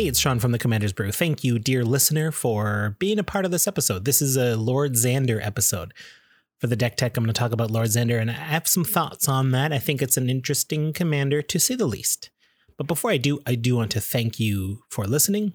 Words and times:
Hey, 0.00 0.08
it's 0.08 0.18
Sean 0.18 0.38
from 0.38 0.52
the 0.52 0.58
Commander's 0.58 0.94
Brew. 0.94 1.12
Thank 1.12 1.44
you, 1.44 1.58
dear 1.58 1.84
listener, 1.84 2.32
for 2.32 2.96
being 2.98 3.18
a 3.18 3.22
part 3.22 3.44
of 3.44 3.50
this 3.50 3.68
episode. 3.68 4.06
This 4.06 4.22
is 4.22 4.34
a 4.34 4.56
Lord 4.56 4.94
Xander 4.94 5.44
episode. 5.44 5.92
For 6.56 6.68
the 6.68 6.74
deck 6.74 6.96
tech, 6.96 7.18
I'm 7.18 7.24
going 7.24 7.34
to 7.34 7.38
talk 7.38 7.52
about 7.52 7.70
Lord 7.70 7.88
Xander, 7.88 8.18
and 8.18 8.30
I 8.30 8.32
have 8.32 8.66
some 8.66 8.82
thoughts 8.82 9.28
on 9.28 9.50
that. 9.50 9.74
I 9.74 9.78
think 9.78 10.00
it's 10.00 10.16
an 10.16 10.30
interesting 10.30 10.94
commander, 10.94 11.42
to 11.42 11.60
say 11.60 11.74
the 11.74 11.84
least. 11.84 12.30
But 12.78 12.86
before 12.86 13.10
I 13.10 13.18
do, 13.18 13.40
I 13.44 13.56
do 13.56 13.76
want 13.76 13.90
to 13.90 14.00
thank 14.00 14.40
you 14.40 14.84
for 14.88 15.04
listening. 15.04 15.52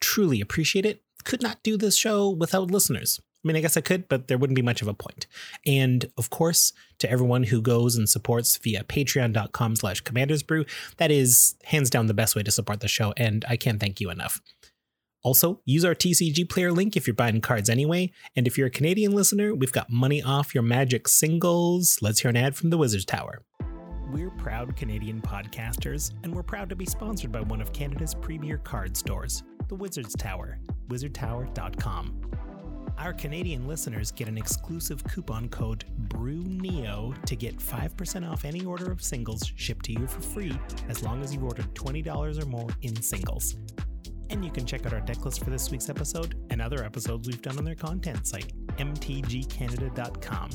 Truly 0.00 0.40
appreciate 0.40 0.84
it. 0.84 1.04
Could 1.22 1.40
not 1.40 1.62
do 1.62 1.76
this 1.76 1.94
show 1.94 2.28
without 2.28 2.72
listeners. 2.72 3.20
I 3.48 3.50
mean, 3.50 3.56
I 3.56 3.60
guess 3.60 3.78
I 3.78 3.80
could, 3.80 4.08
but 4.08 4.28
there 4.28 4.36
wouldn't 4.36 4.56
be 4.56 4.62
much 4.62 4.82
of 4.82 4.88
a 4.88 4.94
point. 4.94 5.26
And 5.64 6.10
of 6.18 6.28
course, 6.28 6.74
to 6.98 7.10
everyone 7.10 7.44
who 7.44 7.62
goes 7.62 7.96
and 7.96 8.06
supports 8.06 8.58
via 8.58 8.84
patreon.com 8.84 9.76
slash 9.76 10.02
commandersbrew, 10.02 10.66
that 10.98 11.10
is 11.10 11.54
hands 11.64 11.88
down 11.88 12.08
the 12.08 12.14
best 12.14 12.36
way 12.36 12.42
to 12.42 12.50
support 12.50 12.80
the 12.80 12.88
show, 12.88 13.14
and 13.16 13.44
I 13.48 13.56
can't 13.56 13.80
thank 13.80 14.00
you 14.00 14.10
enough. 14.10 14.42
Also, 15.22 15.60
use 15.64 15.82
our 15.82 15.94
TCG 15.94 16.48
player 16.48 16.72
link 16.72 16.94
if 16.94 17.06
you're 17.06 17.14
buying 17.14 17.40
cards 17.40 17.70
anyway. 17.70 18.12
And 18.36 18.46
if 18.46 18.58
you're 18.58 18.66
a 18.66 18.70
Canadian 18.70 19.12
listener, 19.12 19.54
we've 19.54 19.72
got 19.72 19.90
money 19.90 20.22
off 20.22 20.54
your 20.54 20.62
magic 20.62 21.08
singles. 21.08 21.98
Let's 22.02 22.20
hear 22.20 22.28
an 22.28 22.36
ad 22.36 22.54
from 22.54 22.68
the 22.68 22.78
Wizards 22.78 23.06
Tower. 23.06 23.42
We're 24.12 24.30
proud 24.30 24.76
Canadian 24.76 25.20
podcasters, 25.20 26.12
and 26.22 26.34
we're 26.34 26.42
proud 26.42 26.68
to 26.68 26.76
be 26.76 26.86
sponsored 26.86 27.32
by 27.32 27.40
one 27.40 27.60
of 27.60 27.72
Canada's 27.72 28.14
premier 28.14 28.58
card 28.58 28.96
stores, 28.96 29.42
the 29.68 29.74
Wizards 29.74 30.14
Tower, 30.16 30.58
wizardtower.com. 30.88 32.37
Our 32.98 33.12
Canadian 33.12 33.68
listeners 33.68 34.10
get 34.10 34.26
an 34.26 34.36
exclusive 34.36 35.04
coupon 35.04 35.48
code 35.50 35.84
BREWNEO 36.08 37.24
to 37.26 37.36
get 37.36 37.56
5% 37.56 38.28
off 38.28 38.44
any 38.44 38.64
order 38.64 38.90
of 38.90 39.00
singles 39.00 39.52
shipped 39.54 39.84
to 39.84 39.92
you 39.92 40.08
for 40.08 40.20
free 40.20 40.58
as 40.88 41.04
long 41.04 41.22
as 41.22 41.32
you've 41.32 41.44
ordered 41.44 41.72
$20 41.74 42.42
or 42.42 42.46
more 42.46 42.68
in 42.82 43.00
singles. 43.00 43.56
And 44.30 44.44
you 44.44 44.50
can 44.50 44.66
check 44.66 44.84
out 44.84 44.92
our 44.92 45.00
deck 45.00 45.24
list 45.24 45.44
for 45.44 45.50
this 45.50 45.70
week's 45.70 45.88
episode 45.88 46.34
and 46.50 46.60
other 46.60 46.82
episodes 46.82 47.28
we've 47.28 47.40
done 47.40 47.56
on 47.56 47.64
their 47.64 47.76
content 47.76 48.26
site, 48.26 48.52
mtgcanada.com. 48.78 50.50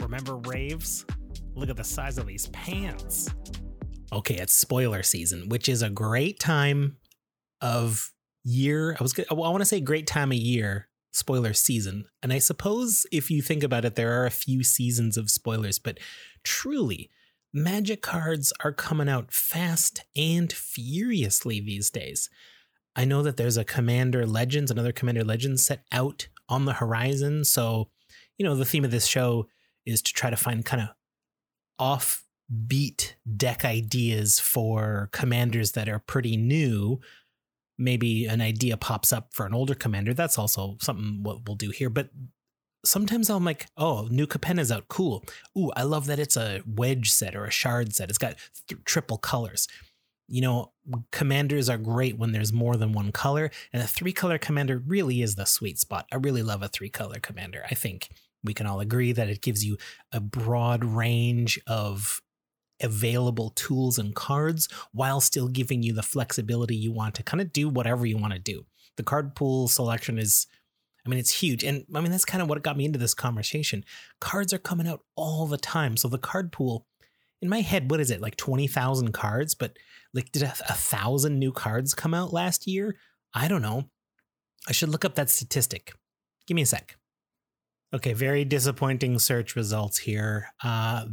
Remember 0.00 0.36
raves? 0.36 1.06
Look 1.54 1.70
at 1.70 1.76
the 1.76 1.84
size 1.84 2.18
of 2.18 2.26
these 2.26 2.48
pants. 2.48 3.30
Okay, 4.12 4.34
it's 4.34 4.52
spoiler 4.52 5.02
season, 5.02 5.48
which 5.48 5.70
is 5.70 5.80
a 5.80 5.88
great 5.88 6.38
time 6.38 6.98
of 7.62 8.12
year. 8.44 8.94
I 9.00 9.02
was. 9.02 9.18
Well, 9.30 9.44
I 9.44 9.48
want 9.48 9.62
to 9.62 9.66
say 9.66 9.80
great 9.80 10.06
time 10.06 10.32
of 10.32 10.38
year 10.38 10.88
spoiler 11.16 11.54
season. 11.54 12.04
And 12.22 12.32
I 12.32 12.38
suppose 12.38 13.06
if 13.10 13.30
you 13.30 13.42
think 13.42 13.62
about 13.62 13.84
it, 13.84 13.94
there 13.94 14.20
are 14.20 14.26
a 14.26 14.30
few 14.30 14.62
seasons 14.62 15.16
of 15.16 15.30
spoilers, 15.30 15.78
but 15.78 15.98
truly, 16.44 17.10
magic 17.52 18.02
cards 18.02 18.52
are 18.62 18.72
coming 18.72 19.08
out 19.08 19.32
fast 19.32 20.04
and 20.14 20.52
furiously 20.52 21.58
these 21.58 21.90
days. 21.90 22.28
I 22.94 23.04
know 23.04 23.22
that 23.22 23.36
there's 23.36 23.56
a 23.56 23.64
Commander 23.64 24.26
Legends, 24.26 24.70
another 24.70 24.92
Commander 24.92 25.24
Legends 25.24 25.64
set 25.64 25.84
out 25.90 26.28
on 26.48 26.64
the 26.64 26.74
horizon. 26.74 27.44
So, 27.44 27.88
you 28.38 28.44
know, 28.44 28.54
the 28.54 28.64
theme 28.64 28.84
of 28.84 28.90
this 28.90 29.06
show 29.06 29.48
is 29.84 30.02
to 30.02 30.12
try 30.12 30.30
to 30.30 30.36
find 30.36 30.64
kind 30.64 30.82
of 30.82 30.88
offbeat 31.80 33.14
deck 33.36 33.64
ideas 33.64 34.38
for 34.38 35.08
commanders 35.12 35.72
that 35.72 35.88
are 35.88 35.98
pretty 35.98 36.36
new 36.36 37.00
maybe 37.78 38.26
an 38.26 38.40
idea 38.40 38.76
pops 38.76 39.12
up 39.12 39.32
for 39.32 39.46
an 39.46 39.54
older 39.54 39.74
commander. 39.74 40.14
That's 40.14 40.38
also 40.38 40.76
something 40.80 41.22
what 41.22 41.46
we'll 41.46 41.56
do 41.56 41.70
here. 41.70 41.90
But 41.90 42.10
sometimes 42.84 43.28
I'm 43.28 43.44
like, 43.44 43.66
oh, 43.76 44.08
new 44.10 44.26
Capenna's 44.26 44.72
out. 44.72 44.88
Cool. 44.88 45.24
Ooh, 45.58 45.70
I 45.76 45.82
love 45.82 46.06
that 46.06 46.18
it's 46.18 46.36
a 46.36 46.62
wedge 46.66 47.10
set 47.10 47.34
or 47.34 47.44
a 47.44 47.50
shard 47.50 47.94
set. 47.94 48.08
It's 48.08 48.18
got 48.18 48.36
th- 48.68 48.84
triple 48.84 49.18
colors. 49.18 49.68
You 50.28 50.40
know, 50.40 50.72
commanders 51.12 51.68
are 51.68 51.78
great 51.78 52.18
when 52.18 52.32
there's 52.32 52.52
more 52.52 52.76
than 52.76 52.92
one 52.92 53.12
color, 53.12 53.50
and 53.72 53.80
a 53.80 53.86
three 53.86 54.12
color 54.12 54.38
commander 54.38 54.82
really 54.84 55.22
is 55.22 55.36
the 55.36 55.44
sweet 55.44 55.78
spot. 55.78 56.08
I 56.10 56.16
really 56.16 56.42
love 56.42 56.62
a 56.62 56.68
three 56.68 56.88
color 56.88 57.20
commander. 57.20 57.64
I 57.70 57.76
think 57.76 58.08
we 58.42 58.52
can 58.52 58.66
all 58.66 58.80
agree 58.80 59.12
that 59.12 59.28
it 59.28 59.40
gives 59.40 59.64
you 59.64 59.76
a 60.12 60.18
broad 60.18 60.84
range 60.84 61.60
of 61.66 62.20
available 62.82 63.50
tools 63.50 63.98
and 63.98 64.14
cards 64.14 64.68
while 64.92 65.20
still 65.20 65.48
giving 65.48 65.82
you 65.82 65.92
the 65.92 66.02
flexibility 66.02 66.76
you 66.76 66.92
want 66.92 67.14
to 67.14 67.22
kind 67.22 67.40
of 67.40 67.52
do 67.52 67.68
whatever 67.68 68.06
you 68.06 68.16
want 68.16 68.32
to 68.32 68.38
do. 68.38 68.66
The 68.96 69.02
card 69.02 69.34
pool 69.34 69.68
selection 69.68 70.18
is, 70.18 70.46
I 71.04 71.08
mean, 71.08 71.18
it's 71.18 71.40
huge. 71.40 71.64
And 71.64 71.84
I 71.94 72.00
mean, 72.00 72.10
that's 72.10 72.24
kind 72.24 72.42
of 72.42 72.48
what 72.48 72.62
got 72.62 72.76
me 72.76 72.84
into 72.84 72.98
this 72.98 73.14
conversation. 73.14 73.84
Cards 74.20 74.52
are 74.52 74.58
coming 74.58 74.88
out 74.88 75.02
all 75.14 75.46
the 75.46 75.58
time. 75.58 75.96
So 75.96 76.08
the 76.08 76.18
card 76.18 76.52
pool, 76.52 76.86
in 77.42 77.48
my 77.48 77.60
head, 77.60 77.90
what 77.90 78.00
is 78.00 78.10
it, 78.10 78.20
like 78.20 78.36
20,000 78.36 79.12
cards? 79.12 79.54
But 79.54 79.76
like, 80.14 80.32
did 80.32 80.42
a, 80.42 80.54
a 80.68 80.74
thousand 80.74 81.38
new 81.38 81.52
cards 81.52 81.94
come 81.94 82.14
out 82.14 82.32
last 82.32 82.66
year? 82.66 82.96
I 83.34 83.48
don't 83.48 83.62
know. 83.62 83.84
I 84.68 84.72
should 84.72 84.88
look 84.88 85.04
up 85.04 85.14
that 85.14 85.30
statistic. 85.30 85.92
Give 86.46 86.54
me 86.54 86.62
a 86.62 86.66
sec. 86.66 86.96
Okay, 87.94 88.14
very 88.14 88.44
disappointing 88.44 89.18
search 89.18 89.54
results 89.54 89.98
here. 89.98 90.48
Uh, 90.62 91.06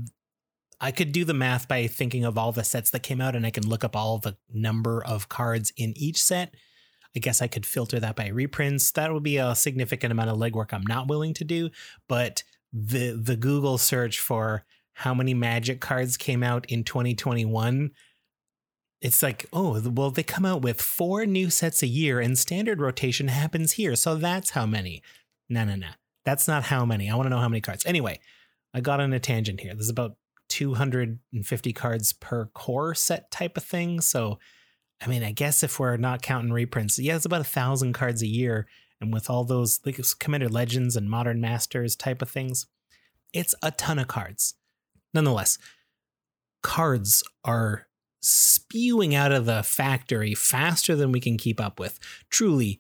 I 0.84 0.92
could 0.92 1.14
do 1.14 1.24
the 1.24 1.34
math 1.34 1.70
by 1.70 1.88
thinking 1.88 2.26
of 2.26 2.38
all 2.38 2.52
the 2.52 2.66
sets 2.66 2.90
that 2.90 3.04
came 3.04 3.22
out 3.22 3.38
and 3.38 3.46
I 3.46 3.52
can 3.52 3.66
look 3.66 3.86
up 3.86 3.96
all 3.96 4.18
the 4.18 4.36
number 4.54 5.02
of 5.06 5.30
cards 5.30 5.72
in 5.78 5.94
each 5.96 6.22
set. 6.22 6.54
I 7.16 7.20
guess 7.20 7.42
I 7.42 7.48
could 7.48 7.66
filter 7.66 8.02
that 8.02 8.18
by 8.18 8.28
reprints. 8.28 8.92
That 8.92 9.14
would 9.14 9.24
be 9.24 9.38
a 9.38 9.56
significant 9.56 10.12
amount 10.12 10.30
of 10.30 10.38
legwork 10.38 10.74
I'm 10.74 10.86
not 10.86 11.08
willing 11.08 11.34
to 11.36 11.46
do, 11.46 11.70
but 12.10 12.44
the 12.74 13.12
the 13.12 13.38
Google 13.38 13.78
search 13.78 14.20
for 14.20 14.66
how 14.94 15.14
many 15.14 15.34
magic 15.34 15.80
cards 15.80 16.18
came 16.18 16.44
out 16.44 16.66
in 16.70 16.84
2021 16.84 17.92
it's 19.00 19.22
like, 19.22 19.46
oh, 19.52 19.82
well, 19.90 20.12
they 20.12 20.24
come 20.24 20.46
out 20.46 20.62
with 20.62 20.82
four 20.82 21.26
new 21.26 21.50
sets 21.50 21.84
a 21.84 21.88
year 21.88 22.22
and 22.22 22.38
standard 22.38 22.80
rotation 22.80 23.28
happens 23.28 23.74
here. 23.74 23.98
So 23.98 24.16
that's 24.16 24.52
how 24.52 24.66
many. 24.66 25.04
No, 25.50 25.66
no, 25.66 25.76
no. 25.76 25.90
That's 26.24 26.48
not 26.48 26.64
how 26.64 26.86
many. 26.86 27.10
I 27.10 27.16
want 27.16 27.26
to 27.26 27.30
know 27.30 27.42
how 27.42 27.50
many 27.50 27.60
cards. 27.60 27.86
Anyway, 27.86 28.22
I 28.74 28.80
got 28.80 29.02
on 29.02 29.12
a 29.12 29.20
tangent 29.20 29.60
here. 29.60 29.74
There's 29.74 29.90
about 29.90 30.16
250 30.54 31.74
cards 31.74 32.14
per 32.14 32.46
core 32.46 32.94
set 32.94 33.32
type 33.32 33.58
of 33.58 33.64
thing. 33.64 34.02
So, 34.02 34.38
I 35.02 35.08
mean, 35.08 35.24
I 35.24 35.32
guess 35.32 35.64
if 35.64 35.80
we're 35.80 35.98
not 35.98 36.22
counting 36.22 36.54
reprints, 36.54 37.00
yeah, 37.00 37.16
it's 37.16 37.26
about 37.26 37.42
a 37.42 37.46
thousand 37.46 37.94
cards 37.94 38.22
a 38.22 38.28
year. 38.28 38.68
And 39.02 39.12
with 39.12 39.32
all 39.32 39.44
those 39.44 39.80
like 39.84 40.00
Commander 40.20 40.50
Legends 40.50 40.96
and 40.96 41.10
Modern 41.10 41.42
Masters 41.42 41.96
type 41.96 42.22
of 42.22 42.30
things, 42.30 42.68
it's 43.34 43.56
a 43.64 43.72
ton 43.72 43.98
of 43.98 44.08
cards. 44.08 44.54
Nonetheless, 45.12 45.58
cards 46.62 47.24
are 47.44 47.88
spewing 48.22 49.16
out 49.16 49.32
of 49.32 49.48
the 49.48 49.64
factory 49.64 50.36
faster 50.36 50.96
than 50.96 51.12
we 51.12 51.20
can 51.20 51.38
keep 51.38 51.60
up 51.60 51.80
with. 51.80 52.00
Truly, 52.30 52.80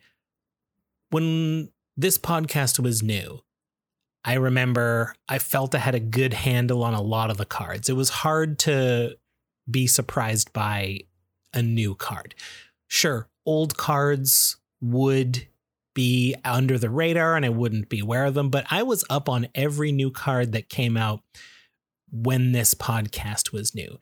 when 1.09 1.71
this 1.97 2.19
podcast 2.19 2.79
was 2.79 3.01
new, 3.01 3.39
I 4.25 4.35
remember 4.35 5.15
I 5.27 5.39
felt 5.39 5.75
I 5.75 5.79
had 5.79 5.95
a 5.95 5.99
good 5.99 6.33
handle 6.33 6.83
on 6.83 6.93
a 6.93 7.01
lot 7.01 7.29
of 7.29 7.37
the 7.37 7.45
cards. 7.45 7.89
It 7.89 7.95
was 7.95 8.09
hard 8.09 8.59
to 8.59 9.17
be 9.69 9.87
surprised 9.87 10.53
by 10.53 11.01
a 11.53 11.61
new 11.61 11.95
card. 11.95 12.35
Sure, 12.87 13.27
old 13.45 13.77
cards 13.77 14.57
would 14.81 15.47
be 15.93 16.35
under 16.43 16.77
the 16.77 16.89
radar 16.89 17.35
and 17.35 17.45
I 17.45 17.49
wouldn't 17.49 17.89
be 17.89 17.99
aware 17.99 18.25
of 18.25 18.33
them, 18.33 18.49
but 18.49 18.65
I 18.69 18.83
was 18.83 19.03
up 19.09 19.29
on 19.29 19.47
every 19.53 19.91
new 19.91 20.11
card 20.11 20.51
that 20.53 20.69
came 20.69 20.97
out 20.97 21.21
when 22.11 22.51
this 22.51 22.73
podcast 22.73 23.51
was 23.51 23.75
new. 23.75 23.99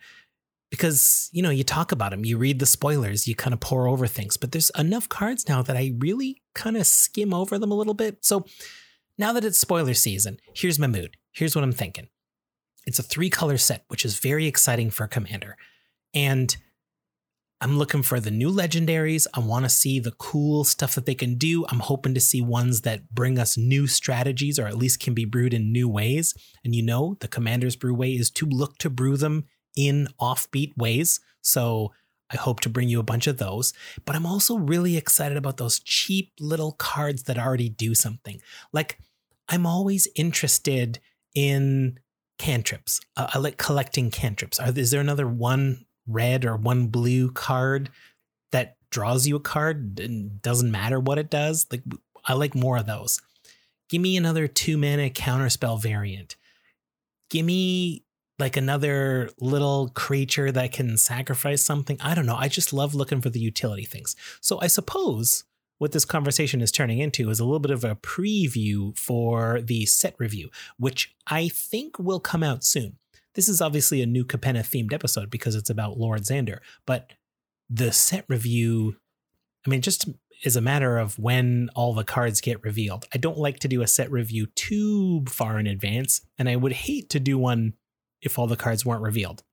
Because, 0.69 1.29
you 1.33 1.41
know, 1.41 1.49
you 1.49 1.65
talk 1.65 1.91
about 1.91 2.11
them, 2.11 2.23
you 2.23 2.37
read 2.37 2.59
the 2.59 2.65
spoilers, 2.65 3.27
you 3.27 3.35
kind 3.35 3.53
of 3.53 3.59
pour 3.59 3.89
over 3.89 4.07
things, 4.07 4.37
but 4.37 4.53
there's 4.53 4.71
enough 4.77 5.09
cards 5.09 5.49
now 5.49 5.61
that 5.61 5.75
I 5.75 5.93
really 5.97 6.41
kind 6.55 6.77
of 6.77 6.87
skim 6.87 7.33
over 7.33 7.59
them 7.59 7.71
a 7.71 7.75
little 7.75 7.93
bit. 7.93 8.23
So, 8.23 8.45
now 9.17 9.33
that 9.33 9.45
it's 9.45 9.57
spoiler 9.57 9.93
season, 9.93 10.39
here's 10.53 10.79
my 10.79 10.87
mood. 10.87 11.17
Here's 11.31 11.55
what 11.55 11.63
I'm 11.63 11.71
thinking. 11.71 12.09
It's 12.85 12.99
a 12.99 13.03
three 13.03 13.29
color 13.29 13.57
set, 13.57 13.85
which 13.87 14.05
is 14.05 14.19
very 14.19 14.47
exciting 14.47 14.89
for 14.89 15.03
a 15.03 15.09
Commander. 15.09 15.57
And 16.13 16.55
I'm 17.63 17.77
looking 17.77 18.01
for 18.01 18.19
the 18.19 18.31
new 18.31 18.51
legendaries. 18.51 19.27
I 19.35 19.39
want 19.39 19.65
to 19.65 19.69
see 19.69 19.99
the 19.99 20.13
cool 20.13 20.63
stuff 20.63 20.95
that 20.95 21.05
they 21.05 21.13
can 21.13 21.35
do. 21.35 21.63
I'm 21.69 21.79
hoping 21.79 22.15
to 22.15 22.19
see 22.19 22.41
ones 22.41 22.81
that 22.81 23.13
bring 23.13 23.37
us 23.37 23.55
new 23.55 23.85
strategies 23.85 24.57
or 24.57 24.65
at 24.65 24.77
least 24.77 24.99
can 24.99 25.13
be 25.13 25.25
brewed 25.25 25.53
in 25.53 25.71
new 25.71 25.87
ways. 25.87 26.33
And 26.65 26.73
you 26.73 26.81
know, 26.81 27.17
the 27.19 27.27
Commander's 27.27 27.75
Brew 27.75 27.93
way 27.93 28.13
is 28.13 28.31
to 28.31 28.47
look 28.47 28.79
to 28.79 28.89
brew 28.89 29.15
them 29.15 29.45
in 29.77 30.07
offbeat 30.19 30.75
ways. 30.75 31.19
So 31.41 31.91
I 32.31 32.37
hope 32.37 32.59
to 32.61 32.69
bring 32.69 32.89
you 32.89 32.99
a 32.99 33.03
bunch 33.03 33.27
of 33.27 33.37
those. 33.37 33.73
But 34.05 34.15
I'm 34.15 34.25
also 34.25 34.55
really 34.55 34.97
excited 34.97 35.37
about 35.37 35.57
those 35.57 35.79
cheap 35.79 36.31
little 36.39 36.73
cards 36.73 37.23
that 37.23 37.37
already 37.37 37.69
do 37.69 37.93
something. 37.93 38.41
Like, 38.71 38.99
I'm 39.49 39.65
always 39.65 40.07
interested 40.15 40.99
in 41.35 41.99
cantrips. 42.37 43.01
Uh, 43.17 43.27
I 43.33 43.37
like 43.37 43.57
collecting 43.57 44.09
cantrips. 44.11 44.59
Are, 44.59 44.71
is 44.75 44.91
there 44.91 45.01
another 45.01 45.27
one 45.27 45.85
red 46.07 46.45
or 46.45 46.55
one 46.55 46.87
blue 46.87 47.31
card 47.31 47.89
that 48.51 48.77
draws 48.89 49.27
you 49.27 49.35
a 49.35 49.41
card 49.41 49.99
and 49.99 50.41
doesn't 50.41 50.71
matter 50.71 50.99
what 50.99 51.19
it 51.19 51.29
does? 51.29 51.67
Like, 51.71 51.83
I 52.25 52.33
like 52.33 52.55
more 52.55 52.77
of 52.77 52.85
those. 52.85 53.21
Give 53.89 54.01
me 54.01 54.15
another 54.15 54.47
two 54.47 54.77
mana 54.77 55.09
counterspell 55.09 55.81
variant. 55.81 56.37
Give 57.29 57.45
me 57.45 58.05
like 58.41 58.57
another 58.57 59.29
little 59.39 59.89
creature 59.89 60.51
that 60.51 60.73
can 60.73 60.97
sacrifice 60.97 61.63
something. 61.63 61.97
I 62.01 62.13
don't 62.13 62.25
know. 62.25 62.35
I 62.35 62.49
just 62.49 62.73
love 62.73 62.93
looking 62.93 63.21
for 63.21 63.29
the 63.29 63.39
utility 63.39 63.85
things. 63.85 64.15
So 64.41 64.59
I 64.59 64.67
suppose 64.67 65.45
what 65.77 65.93
this 65.93 66.05
conversation 66.05 66.61
is 66.61 66.71
turning 66.71 66.99
into 66.99 67.29
is 67.29 67.39
a 67.39 67.45
little 67.45 67.59
bit 67.59 67.71
of 67.71 67.83
a 67.83 67.95
preview 67.95 68.97
for 68.97 69.61
the 69.61 69.85
set 69.85 70.15
review, 70.19 70.49
which 70.77 71.15
I 71.27 71.47
think 71.47 71.97
will 71.97 72.19
come 72.19 72.43
out 72.43 72.63
soon. 72.63 72.97
This 73.35 73.47
is 73.47 73.61
obviously 73.61 74.01
a 74.01 74.05
new 74.05 74.25
Capenna 74.25 74.59
themed 74.59 74.91
episode 74.91 75.29
because 75.29 75.55
it's 75.55 75.69
about 75.69 75.97
Lord 75.97 76.23
Xander, 76.23 76.59
but 76.85 77.13
the 77.69 77.91
set 77.93 78.25
review, 78.27 78.97
I 79.65 79.69
mean, 79.69 79.81
just 79.81 80.09
is 80.43 80.55
a 80.55 80.61
matter 80.61 80.97
of 80.97 81.17
when 81.19 81.69
all 81.75 81.93
the 81.93 82.03
cards 82.03 82.41
get 82.41 82.63
revealed. 82.63 83.05
I 83.13 83.17
don't 83.17 83.37
like 83.37 83.59
to 83.59 83.67
do 83.67 83.81
a 83.81 83.87
set 83.87 84.11
review 84.11 84.47
too 84.47 85.23
far 85.27 85.59
in 85.59 85.67
advance, 85.67 86.21
and 86.37 86.49
I 86.49 86.55
would 86.55 86.73
hate 86.73 87.09
to 87.11 87.19
do 87.19 87.37
one 87.37 87.73
if 88.21 88.37
all 88.37 88.47
the 88.47 88.55
cards 88.55 88.85
weren't 88.85 89.01
revealed. 89.01 89.43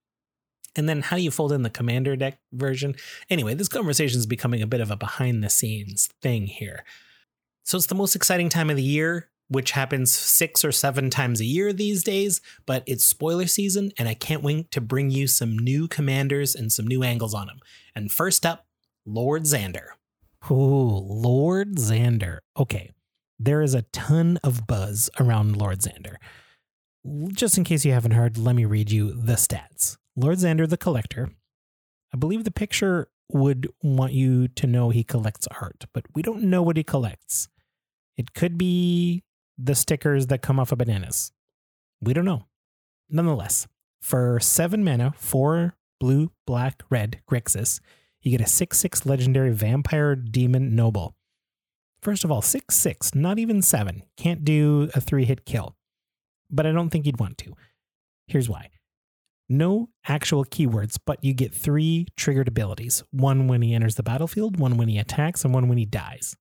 And 0.77 0.89
then 0.89 1.03
how 1.03 1.17
do 1.17 1.23
you 1.23 1.31
fold 1.31 1.53
in 1.53 1.63
the 1.63 1.71
commander 1.71 2.15
deck 2.15 2.39
version? 2.53 2.95
Anyway, 3.29 3.55
this 3.55 3.69
conversation 3.69 4.19
is 4.19 4.27
becoming 4.27 4.63
a 4.63 4.67
bit 4.67 4.81
of 4.81 4.91
a 4.91 4.97
behind 4.97 5.43
the 5.43 5.51
scenes 5.51 6.09
thing 6.23 6.47
here. 6.47 6.85
So 7.65 7.77
it's 7.77 7.87
the 7.87 7.95
most 7.95 8.15
exciting 8.15 8.49
time 8.49 8.71
of 8.71 8.77
the 8.77 8.83
year, 8.83 9.29
which 9.49 9.73
happens 9.73 10.13
six 10.13 10.65
or 10.65 10.73
seven 10.73 11.11
times 11.11 11.41
a 11.41 11.45
year 11.45 11.73
these 11.73 12.05
days, 12.05 12.41
but 12.67 12.83
it's 12.87 13.05
spoiler 13.05 13.47
season, 13.47 13.93
and 13.99 14.09
I 14.09 14.15
can't 14.15 14.43
wait 14.43 14.71
to 14.71 14.81
bring 14.81 15.11
you 15.11 15.27
some 15.27 15.59
new 15.59 15.89
commanders 15.89 16.55
and 16.55 16.71
some 16.71 16.87
new 16.87 17.03
angles 17.03 17.35
on 17.35 17.47
them. 17.47 17.61
And 17.95 18.13
first 18.13 18.47
up, 18.47 18.67
Lord 19.05 19.45
Xander. 19.45 19.89
Ooh, 20.51 20.55
Lord 20.55 21.77
Xander. 21.77 22.39
Okay, 22.59 22.93
there 23.39 23.63
is 23.63 23.75
a 23.75 23.83
ton 23.83 24.39
of 24.45 24.67
buzz 24.67 25.11
around 25.19 25.57
Lord 25.57 25.81
Xander. 25.81 26.17
Just 27.33 27.57
in 27.57 27.65
case 27.65 27.85
you 27.85 27.93
haven't 27.93 28.13
heard, 28.13 28.37
let 28.37 28.55
me 28.55 28.65
read 28.65 28.91
you 28.91 29.13
the 29.13 29.35
stats. 29.35 29.97
Lord 30.17 30.39
Xander 30.39 30.69
the 30.69 30.77
Collector. 30.77 31.31
I 32.13 32.17
believe 32.17 32.45
the 32.45 32.51
picture 32.51 33.09
would 33.31 33.69
want 33.83 34.13
you 34.13 34.49
to 34.49 34.67
know 34.67 34.91
he 34.91 35.05
collects 35.05 35.47
art, 35.61 35.85
but 35.93 36.05
we 36.15 36.23
don't 36.23 36.45
know 36.45 36.63
what 36.63 36.77
he 36.77 36.83
collects. 36.83 37.49
It 38.17 38.35
could 38.35 38.59
be 38.59 39.23
the 39.57 39.75
stickers 39.75 40.27
that 40.29 40.43
come 40.43 40.59
off 40.59 40.73
of 40.73 40.79
bananas. 40.79 41.33
We 42.01 42.15
don't 42.15 42.25
know. 42.25 42.47
Nonetheless, 43.11 43.67
for 44.01 44.41
seven 44.41 44.83
mana, 44.83 45.15
four 45.17 45.75
blue, 46.01 46.33
black, 46.47 46.83
red 46.91 47.21
Grixis, 47.31 47.81
you 48.23 48.31
get 48.31 48.47
a 48.47 48.51
6 48.51 48.79
6 48.79 49.07
legendary 49.07 49.53
vampire 49.53 50.17
demon 50.17 50.75
noble. 50.75 51.15
First 52.03 52.25
of 52.25 52.31
all, 52.31 52.43
6 52.43 52.75
6, 52.75 53.15
not 53.15 53.39
even 53.39 53.63
7. 53.63 54.03
Can't 54.17 54.45
do 54.45 54.91
a 54.95 55.01
three 55.01 55.25
hit 55.25 55.45
kill. 55.45 55.77
But 56.51 56.67
I 56.67 56.73
don't 56.73 56.91
think 56.91 57.07
you'd 57.07 57.21
want 57.21 57.39
to. 57.39 57.55
Here's 58.27 58.49
why 58.49 58.71
no 59.49 59.89
actual 60.07 60.45
keywords, 60.45 60.99
but 61.05 61.23
you 61.25 61.33
get 61.33 61.55
three 61.55 62.07
triggered 62.17 62.49
abilities 62.49 63.03
one 63.11 63.49
when 63.49 63.63
he 63.63 63.75
enters 63.75 63.95
the 63.95 64.03
battlefield, 64.03 64.59
one 64.59 64.77
when 64.77 64.89
he 64.89 64.99
attacks, 64.99 65.45
and 65.45 65.55
one 65.55 65.69
when 65.69 65.79
he 65.79 65.87
dies. 65.87 66.37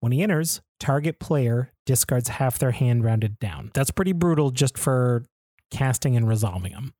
When 0.00 0.12
he 0.12 0.22
enters, 0.22 0.60
target 0.80 1.18
player 1.20 1.70
discards 1.86 2.28
half 2.28 2.58
their 2.58 2.72
hand 2.72 3.04
rounded 3.04 3.38
down. 3.38 3.70
That's 3.72 3.90
pretty 3.90 4.12
brutal 4.12 4.50
just 4.50 4.76
for 4.76 5.24
casting 5.70 6.16
and 6.16 6.28
resolving 6.28 6.72
them. 6.72 6.92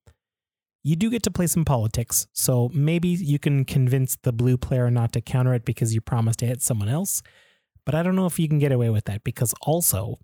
You 0.85 0.97
do 0.97 1.11
get 1.11 1.23
to 1.25 1.31
play 1.31 1.47
some 1.47 1.65
politics, 1.65 2.27
so 2.33 2.71
maybe 2.73 3.09
you 3.09 3.39
can 3.39 3.65
convince 3.65 4.17
the 4.23 4.33
blue 4.33 4.57
player 4.57 4.91
not 4.91 5.13
to 5.13 5.21
counter 5.21 5.55
it 5.55 5.65
because 5.65 5.95
you 5.95 6.01
promised 6.01 6.41
to 6.41 6.47
hit 6.47 6.63
someone 6.63 6.89
else. 6.89 7.23
But 7.85 7.95
I 7.95 8.03
don't 8.03 8.17
know 8.17 8.27
if 8.27 8.39
you 8.39 8.49
can 8.49 8.59
get 8.59 8.73
away 8.73 8.91
with 8.91 9.05
that 9.05 9.23
because 9.23 9.55
also, 9.63 10.19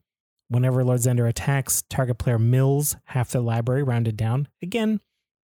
whenever 0.48 0.84
Lord 0.84 1.00
Xander 1.00 1.28
attacks, 1.28 1.82
target 1.88 2.18
player 2.18 2.38
mills 2.38 2.96
half 3.06 3.30
their 3.30 3.42
library 3.42 3.82
rounded 3.82 4.16
down. 4.16 4.48
Again, 4.62 5.00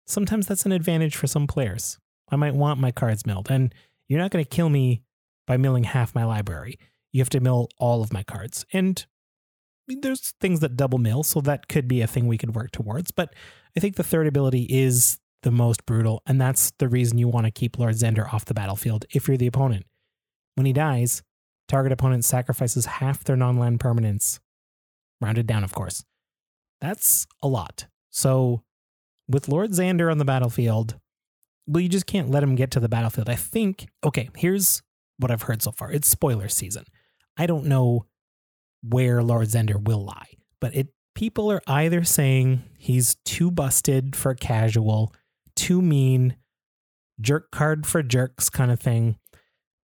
sometimes 0.06 0.47
that's 0.47 0.67
an 0.67 0.73
advantage 0.73 1.17
for 1.17 1.27
some 1.27 1.47
players. 1.47 1.99
I 2.31 2.37
might 2.37 2.55
want 2.55 2.81
my 2.81 2.91
cards 2.91 3.27
milled, 3.27 3.51
and 3.51 3.75
you're 4.09 4.21
not 4.21 4.31
going 4.31 4.45
to 4.45 4.49
kill 4.49 4.69
me 4.69 5.03
by 5.47 5.56
milling 5.56 5.85
half 5.85 6.15
my 6.15 6.25
library. 6.25 6.79
You 7.12 7.21
have 7.21 7.31
to 7.31 7.41
mill 7.41 7.69
all 7.79 8.03
of 8.03 8.12
my 8.12 8.23
cards. 8.23 8.65
And 8.73 9.05
there's 9.87 10.35
things 10.41 10.61
that 10.61 10.77
double 10.77 10.99
mill, 10.99 11.23
so 11.23 11.41
that 11.43 11.69
could 11.69 11.87
be 11.87 12.00
a 12.00 12.07
thing 12.07 12.27
we 12.27 12.39
could 12.39 12.55
work 12.55 12.71
towards. 12.71 13.11
But 13.11 13.35
I 13.77 13.81
think 13.81 13.97
the 13.97 14.03
third 14.03 14.27
ability 14.27 14.67
is 14.71 15.19
the 15.43 15.50
most 15.50 15.85
brutal, 15.85 16.23
and 16.27 16.41
that's 16.41 16.73
the 16.79 16.89
reason 16.89 17.19
you 17.19 17.29
want 17.29 17.47
to 17.47 17.50
keep 17.50 17.79
Lord 17.79 17.95
Xander 17.95 18.33
off 18.33 18.47
the 18.47 18.55
battlefield 18.55 19.05
if 19.11 19.29
you're 19.29 19.37
the 19.37 19.47
opponent. 19.47 19.85
When 20.55 20.67
he 20.67 20.73
dies, 20.73 21.23
target 21.69 21.93
opponent 21.93 22.25
sacrifices 22.25 22.87
half 22.87 23.25
their 23.25 23.37
non 23.37 23.59
land 23.59 23.81
permanents, 23.81 24.41
rounded 25.20 25.46
down, 25.46 25.64
of 25.64 25.72
course. 25.72 26.05
That's 26.81 27.26
a 27.43 27.49
lot. 27.49 27.87
So, 28.11 28.62
with 29.28 29.49
Lord 29.49 29.70
Xander 29.70 30.11
on 30.11 30.19
the 30.19 30.25
battlefield, 30.25 30.99
well, 31.66 31.81
you 31.81 31.88
just 31.88 32.06
can't 32.06 32.31
let 32.31 32.43
him 32.43 32.56
get 32.56 32.70
to 32.72 32.81
the 32.81 32.88
battlefield. 32.88 33.28
I 33.28 33.37
think, 33.37 33.88
okay, 34.05 34.28
here's 34.37 34.82
what 35.19 35.31
I've 35.31 35.43
heard 35.43 35.62
so 35.62 35.72
far 35.72 35.90
it's 35.93 36.08
spoiler 36.08 36.49
season. 36.49 36.84
I 37.37 37.46
don't 37.46 37.66
know 37.66 38.06
where 38.82 39.22
Lord 39.22 39.49
Xander 39.49 39.82
will 39.82 40.05
lie. 40.05 40.34
But 40.61 40.75
it 40.75 40.88
people 41.14 41.50
are 41.50 41.62
either 41.66 42.05
saying 42.05 42.62
he's 42.78 43.16
too 43.25 43.50
busted 43.50 44.14
for 44.16 44.34
casual, 44.34 45.14
too 45.56 45.81
mean, 45.81 46.37
jerk 47.20 47.50
card 47.50 47.87
for 47.87 48.02
jerks 48.02 48.50
kind 48.50 48.70
of 48.70 48.81
thing. 48.81 49.16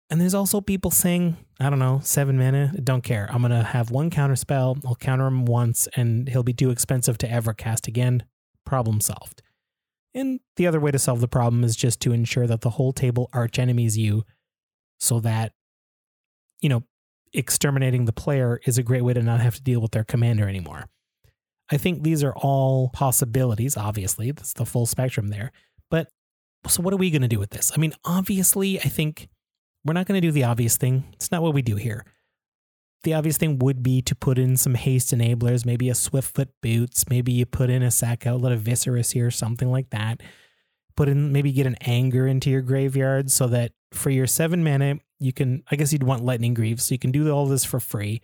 And 0.08 0.20
there's 0.20 0.34
also 0.34 0.60
people 0.60 0.90
saying, 0.90 1.36
I 1.60 1.68
don't 1.68 1.78
know, 1.78 2.00
seven 2.02 2.38
mana, 2.38 2.72
don't 2.82 3.04
care. 3.04 3.28
I'm 3.30 3.42
gonna 3.42 3.62
have 3.62 3.90
one 3.90 4.08
counter 4.08 4.36
spell, 4.36 4.78
I'll 4.86 4.96
counter 4.96 5.26
him 5.26 5.44
once, 5.44 5.88
and 5.94 6.26
he'll 6.28 6.42
be 6.42 6.54
too 6.54 6.70
expensive 6.70 7.18
to 7.18 7.30
ever 7.30 7.52
cast 7.52 7.86
again. 7.86 8.24
Problem 8.64 9.00
solved. 9.00 9.42
And 10.14 10.40
the 10.56 10.66
other 10.66 10.80
way 10.80 10.90
to 10.90 10.98
solve 10.98 11.20
the 11.20 11.28
problem 11.28 11.62
is 11.62 11.76
just 11.76 12.00
to 12.00 12.12
ensure 12.12 12.46
that 12.46 12.62
the 12.62 12.70
whole 12.70 12.92
table 12.92 13.28
arch 13.32 13.58
enemies 13.58 13.98
you 13.98 14.24
so 14.98 15.20
that, 15.20 15.52
you 16.60 16.68
know, 16.68 16.82
exterminating 17.32 18.06
the 18.06 18.12
player 18.12 18.60
is 18.64 18.78
a 18.78 18.82
great 18.82 19.04
way 19.04 19.12
to 19.12 19.22
not 19.22 19.40
have 19.40 19.54
to 19.56 19.62
deal 19.62 19.80
with 19.80 19.92
their 19.92 20.04
commander 20.04 20.48
anymore. 20.48 20.86
I 21.70 21.76
think 21.76 22.02
these 22.02 22.24
are 22.24 22.34
all 22.34 22.88
possibilities, 22.88 23.76
obviously. 23.76 24.32
That's 24.32 24.52
the 24.52 24.66
full 24.66 24.86
spectrum 24.86 25.28
there. 25.28 25.52
But 25.90 26.08
so, 26.66 26.82
what 26.82 26.92
are 26.92 26.98
we 26.98 27.10
going 27.10 27.22
to 27.22 27.28
do 27.28 27.38
with 27.38 27.50
this? 27.50 27.70
I 27.74 27.78
mean, 27.78 27.92
obviously, 28.04 28.80
I 28.80 28.84
think 28.88 29.28
we're 29.84 29.94
not 29.94 30.06
going 30.06 30.20
to 30.20 30.26
do 30.26 30.32
the 30.32 30.44
obvious 30.44 30.76
thing. 30.76 31.04
It's 31.14 31.30
not 31.30 31.42
what 31.42 31.54
we 31.54 31.62
do 31.62 31.76
here. 31.76 32.04
The 33.02 33.14
obvious 33.14 33.38
thing 33.38 33.58
would 33.60 33.82
be 33.82 34.02
to 34.02 34.14
put 34.14 34.38
in 34.38 34.56
some 34.56 34.74
haste 34.74 35.14
enablers, 35.14 35.64
maybe 35.64 35.88
a 35.88 35.94
Swiftfoot 35.94 36.48
Boots, 36.62 37.08
maybe 37.08 37.32
you 37.32 37.46
put 37.46 37.70
in 37.70 37.82
a 37.82 37.90
sack 37.90 38.26
outlet 38.26 38.52
of 38.52 38.60
Viscera 38.60 39.02
Seer, 39.02 39.30
something 39.30 39.70
like 39.70 39.88
that. 39.90 40.22
Put 40.96 41.08
in, 41.08 41.32
maybe 41.32 41.50
get 41.50 41.66
an 41.66 41.76
Anger 41.80 42.26
into 42.26 42.50
your 42.50 42.60
graveyard 42.60 43.30
so 43.30 43.46
that 43.46 43.72
for 43.92 44.10
your 44.10 44.26
seven 44.26 44.62
mana, 44.62 44.96
you 45.18 45.32
can 45.32 45.62
I 45.70 45.76
guess 45.76 45.92
you'd 45.92 46.02
want 46.02 46.24
lightning 46.24 46.52
greaves, 46.52 46.84
so 46.84 46.94
you 46.94 46.98
can 46.98 47.10
do 47.10 47.30
all 47.30 47.46
this 47.46 47.64
for 47.64 47.80
free. 47.80 48.20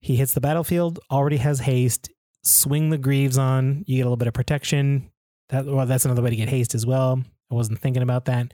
He 0.00 0.16
hits 0.16 0.34
the 0.34 0.40
battlefield, 0.40 1.00
already 1.10 1.38
has 1.38 1.60
haste. 1.60 2.10
Swing 2.42 2.90
the 2.90 2.98
greaves 2.98 3.38
on, 3.38 3.84
you 3.86 3.96
get 3.96 4.02
a 4.02 4.04
little 4.04 4.18
bit 4.18 4.28
of 4.28 4.34
protection. 4.34 5.10
That 5.48 5.64
well, 5.64 5.86
that's 5.86 6.04
another 6.04 6.20
way 6.20 6.30
to 6.30 6.36
get 6.36 6.50
haste 6.50 6.74
as 6.74 6.84
well. 6.84 7.22
I 7.50 7.54
wasn't 7.54 7.78
thinking 7.78 8.02
about 8.02 8.26
that. 8.26 8.52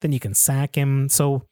Then 0.00 0.12
you 0.12 0.20
can 0.20 0.34
sack 0.34 0.76
him. 0.76 1.08
So 1.08 1.44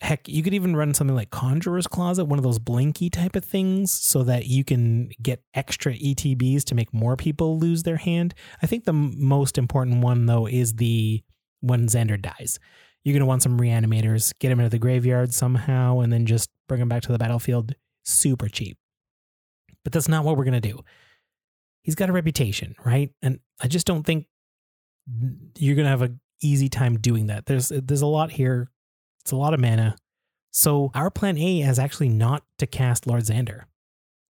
heck, 0.00 0.28
you 0.28 0.42
could 0.42 0.54
even 0.54 0.76
run 0.76 0.94
something 0.94 1.14
like 1.14 1.30
Conjurer's 1.30 1.86
Closet, 1.86 2.24
one 2.24 2.38
of 2.38 2.42
those 2.42 2.58
blinky 2.58 3.10
type 3.10 3.36
of 3.36 3.44
things, 3.44 3.92
so 3.92 4.22
that 4.22 4.46
you 4.46 4.64
can 4.64 5.10
get 5.22 5.42
extra 5.54 5.92
ETBs 5.94 6.64
to 6.64 6.74
make 6.74 6.92
more 6.94 7.16
people 7.16 7.58
lose 7.58 7.82
their 7.82 7.96
hand. 7.96 8.34
I 8.62 8.66
think 8.66 8.84
the 8.84 8.92
most 8.92 9.58
important 9.58 10.02
one 10.02 10.26
though 10.26 10.46
is 10.46 10.74
the 10.74 11.22
when 11.60 11.86
Xander 11.86 12.20
dies 12.20 12.58
you're 13.04 13.14
going 13.14 13.20
to 13.20 13.26
want 13.26 13.42
some 13.42 13.58
reanimators, 13.58 14.32
get 14.38 14.52
him 14.52 14.60
into 14.60 14.70
the 14.70 14.78
graveyard 14.78 15.32
somehow, 15.32 16.00
and 16.00 16.12
then 16.12 16.26
just 16.26 16.50
bring 16.68 16.80
him 16.80 16.88
back 16.88 17.02
to 17.02 17.12
the 17.12 17.18
battlefield 17.18 17.74
super 18.04 18.48
cheap. 18.48 18.76
But 19.84 19.92
that's 19.92 20.08
not 20.08 20.24
what 20.24 20.36
we're 20.36 20.44
going 20.44 20.60
to 20.60 20.68
do. 20.68 20.80
He's 21.82 21.94
got 21.94 22.10
a 22.10 22.12
reputation, 22.12 22.74
right? 22.84 23.10
And 23.22 23.40
I 23.60 23.68
just 23.68 23.86
don't 23.86 24.04
think 24.04 24.26
you're 25.56 25.76
going 25.76 25.86
to 25.86 25.90
have 25.90 26.02
an 26.02 26.20
easy 26.42 26.68
time 26.68 26.98
doing 26.98 27.26
that. 27.26 27.46
There's 27.46 27.68
there's 27.68 28.02
a 28.02 28.06
lot 28.06 28.32
here. 28.32 28.70
It's 29.22 29.32
a 29.32 29.36
lot 29.36 29.54
of 29.54 29.60
mana. 29.60 29.96
So 30.50 30.90
our 30.94 31.10
plan 31.10 31.38
A 31.38 31.60
is 31.60 31.78
actually 31.78 32.08
not 32.08 32.42
to 32.58 32.66
cast 32.66 33.06
Lord 33.06 33.22
Xander. 33.22 33.64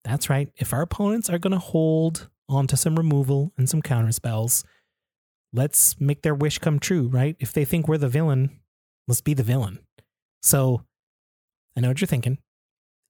That's 0.05 0.31
right. 0.31 0.49
If 0.57 0.73
our 0.73 0.83
opponents 0.83 1.29
are 1.29 1.39
going 1.39 1.53
to 1.53 1.59
hold 1.59 2.29
onto 2.49 2.77
some 2.77 2.97
removal 2.97 3.53
and 3.57 3.69
some 3.69 3.83
counter 3.83 4.11
spells, 4.13 4.65
let's 5.53 6.01
make 6.01 6.23
their 6.23 6.35
wish 6.35 6.59
come 6.59 6.79
true, 6.79 7.09
right? 7.09 7.37
If 7.39 7.53
they 7.53 7.65
think 7.65 7.87
we're 7.87 7.99
the 7.99 8.09
villain, 8.09 8.61
let's 9.07 9.21
be 9.21 9.35
the 9.35 9.43
villain. 9.43 9.81
So 10.43 10.83
I 11.77 11.81
know 11.81 11.89
what 11.89 12.01
you're 12.01 12.09
thinking. 12.09 12.39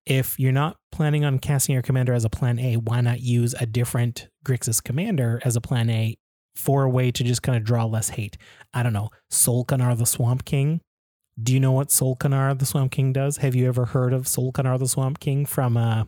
If 0.05 0.39
you're 0.39 0.51
not 0.51 0.77
planning 0.91 1.23
on 1.23 1.39
casting 1.39 1.73
your 1.73 1.81
commander 1.81 2.13
as 2.13 2.25
a 2.25 2.29
plan 2.29 2.59
A, 2.59 2.77
why 2.77 3.01
not 3.01 3.21
use 3.21 3.53
a 3.59 3.65
different 3.65 4.27
Grixis 4.45 4.83
commander 4.83 5.41
as 5.43 5.55
a 5.55 5.61
plan 5.61 5.89
A 5.89 6.17
for 6.55 6.83
a 6.83 6.89
way 6.89 7.11
to 7.11 7.23
just 7.23 7.43
kind 7.43 7.57
of 7.57 7.63
draw 7.63 7.85
less 7.85 8.09
hate? 8.09 8.37
I 8.73 8.83
don't 8.83 8.93
know. 8.93 9.09
Sol'Kanar 9.31 9.97
the 9.97 10.05
Swamp 10.05 10.45
King. 10.45 10.81
Do 11.41 11.53
you 11.53 11.59
know 11.59 11.71
what 11.71 11.89
Sol'Kanar 11.89 12.57
the 12.57 12.65
Swamp 12.65 12.91
King 12.91 13.13
does? 13.13 13.37
Have 13.37 13.55
you 13.55 13.67
ever 13.67 13.85
heard 13.85 14.13
of 14.13 14.23
Sol'Kanar 14.27 14.77
the 14.77 14.87
Swamp 14.87 15.19
King 15.19 15.45
from 15.45 15.77
uh, 15.77 16.03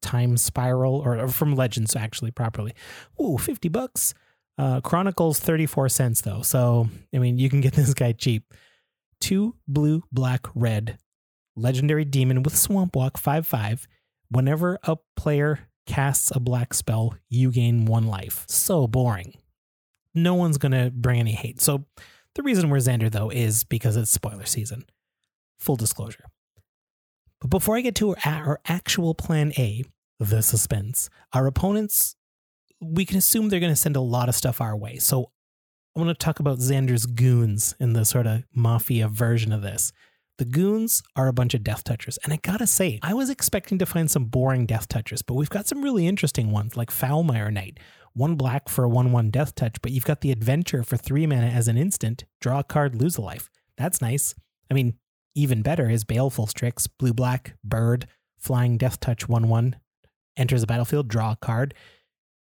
Time 0.00 0.36
Spiral 0.36 0.96
or, 0.96 1.28
from 1.28 1.54
Legends, 1.54 1.96
actually, 1.96 2.30
properly? 2.30 2.72
Ooh, 3.20 3.38
50 3.38 3.68
bucks 3.68 4.14
Uh, 4.58 4.80
Chronicles 4.80 5.38
34 5.40 5.88
cents 5.90 6.20
though. 6.22 6.42
So, 6.42 6.88
I 7.14 7.18
mean, 7.18 7.38
you 7.38 7.50
can 7.50 7.60
get 7.60 7.72
this 7.74 7.92
guy 7.94 8.12
cheap. 8.12 8.54
Two 9.20 9.56
blue, 9.66 10.02
black, 10.12 10.46
red. 10.54 10.98
Legendary 11.56 12.04
demon 12.04 12.42
with 12.42 12.56
swamp 12.56 12.94
walk 12.96 13.18
5 13.18 13.46
5. 13.46 13.88
Whenever 14.30 14.78
a 14.82 14.96
player 15.16 15.68
casts 15.86 16.30
a 16.34 16.40
black 16.40 16.74
spell, 16.74 17.14
you 17.28 17.50
gain 17.50 17.84
one 17.86 18.06
life. 18.06 18.44
So 18.48 18.86
boring. 18.86 19.34
No 20.16 20.34
one's 20.34 20.58
going 20.58 20.72
to 20.72 20.90
bring 20.90 21.20
any 21.20 21.32
hate. 21.32 21.60
So, 21.60 21.84
the 22.34 22.42
reason 22.42 22.68
we're 22.68 22.78
Xander 22.78 23.10
though 23.10 23.30
is 23.30 23.64
because 23.64 23.96
it's 23.96 24.10
spoiler 24.10 24.44
season. 24.44 24.84
Full 25.58 25.76
disclosure. 25.76 26.24
But 27.40 27.50
before 27.50 27.76
I 27.76 27.80
get 27.80 27.94
to 27.96 28.14
our 28.24 28.60
actual 28.66 29.14
plan 29.14 29.52
A, 29.56 29.84
the 30.18 30.42
suspense, 30.42 31.08
our 31.32 31.46
opponents, 31.46 32.16
we 32.80 33.04
can 33.04 33.16
assume 33.16 33.48
they're 33.48 33.60
going 33.60 33.72
to 33.72 33.76
send 33.76 33.96
a 33.96 34.00
lot 34.00 34.28
of 34.28 34.34
stuff 34.34 34.60
our 34.60 34.76
way. 34.76 34.96
So 34.98 35.30
I 35.94 36.00
want 36.00 36.10
to 36.10 36.24
talk 36.24 36.40
about 36.40 36.58
Xander's 36.58 37.06
goons 37.06 37.74
in 37.80 37.94
the 37.94 38.04
sort 38.04 38.26
of 38.26 38.44
mafia 38.54 39.08
version 39.08 39.52
of 39.52 39.62
this. 39.62 39.92
The 40.38 40.44
goons 40.44 41.02
are 41.14 41.28
a 41.28 41.32
bunch 41.32 41.54
of 41.54 41.64
death 41.64 41.84
touchers. 41.84 42.18
And 42.22 42.32
I 42.34 42.36
gotta 42.36 42.66
say, 42.66 42.98
I 43.02 43.14
was 43.14 43.30
expecting 43.30 43.78
to 43.78 43.86
find 43.86 44.10
some 44.10 44.26
boring 44.26 44.66
death 44.66 44.88
touchers, 44.88 45.22
but 45.22 45.34
we've 45.34 45.48
got 45.48 45.66
some 45.66 45.80
really 45.82 46.06
interesting 46.06 46.50
ones 46.50 46.76
like 46.76 46.90
Foulmire 46.90 47.50
Knight. 47.50 47.78
One 48.16 48.36
black 48.36 48.70
for 48.70 48.82
a 48.82 48.88
1 48.88 49.12
1 49.12 49.30
death 49.30 49.54
touch, 49.54 49.76
but 49.82 49.92
you've 49.92 50.06
got 50.06 50.22
the 50.22 50.32
adventure 50.32 50.82
for 50.82 50.96
three 50.96 51.26
mana 51.26 51.48
as 51.48 51.68
an 51.68 51.76
instant, 51.76 52.24
draw 52.40 52.60
a 52.60 52.64
card, 52.64 52.98
lose 52.98 53.18
a 53.18 53.20
life. 53.20 53.50
That's 53.76 54.00
nice. 54.00 54.34
I 54.70 54.74
mean, 54.74 54.94
even 55.34 55.60
better 55.60 55.90
is 55.90 56.02
Baleful 56.02 56.46
Strix, 56.46 56.86
blue 56.86 57.12
black, 57.12 57.56
bird, 57.62 58.08
flying 58.38 58.78
death 58.78 59.00
touch 59.00 59.28
1 59.28 59.50
1, 59.50 59.76
enters 60.34 60.62
the 60.62 60.66
battlefield, 60.66 61.08
draw 61.08 61.32
a 61.32 61.36
card, 61.36 61.74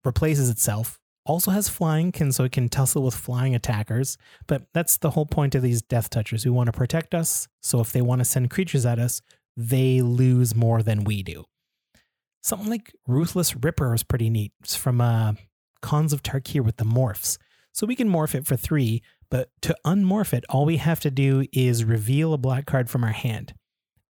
replaces 0.04 0.50
itself, 0.50 1.00
also 1.24 1.50
has 1.50 1.70
flying, 1.70 2.12
can 2.12 2.30
so 2.30 2.44
it 2.44 2.52
can 2.52 2.68
tussle 2.68 3.02
with 3.02 3.14
flying 3.14 3.54
attackers. 3.54 4.18
But 4.46 4.66
that's 4.74 4.98
the 4.98 5.12
whole 5.12 5.24
point 5.24 5.54
of 5.54 5.62
these 5.62 5.80
death 5.80 6.10
touchers 6.10 6.44
who 6.44 6.52
want 6.52 6.66
to 6.66 6.72
protect 6.72 7.14
us. 7.14 7.48
So 7.62 7.80
if 7.80 7.90
they 7.90 8.02
want 8.02 8.20
to 8.20 8.26
send 8.26 8.50
creatures 8.50 8.84
at 8.84 8.98
us, 8.98 9.22
they 9.56 10.02
lose 10.02 10.54
more 10.54 10.82
than 10.82 11.04
we 11.04 11.22
do. 11.22 11.46
Something 12.42 12.68
like 12.68 12.94
Ruthless 13.06 13.56
Ripper 13.56 13.94
is 13.94 14.02
pretty 14.02 14.28
neat. 14.28 14.52
It's 14.60 14.76
from 14.76 15.00
uh, 15.00 15.32
Khans 15.84 16.12
of 16.12 16.22
Tarkir 16.22 16.64
with 16.64 16.78
the 16.78 16.84
morphs. 16.84 17.36
So 17.72 17.86
we 17.86 17.96
can 17.96 18.08
morph 18.08 18.34
it 18.34 18.46
for 18.46 18.56
three, 18.56 19.02
but 19.30 19.50
to 19.62 19.76
unmorph 19.84 20.32
it, 20.32 20.44
all 20.48 20.64
we 20.64 20.78
have 20.78 21.00
to 21.00 21.10
do 21.10 21.44
is 21.52 21.84
reveal 21.84 22.32
a 22.32 22.38
black 22.38 22.66
card 22.66 22.88
from 22.88 23.04
our 23.04 23.12
hand. 23.12 23.52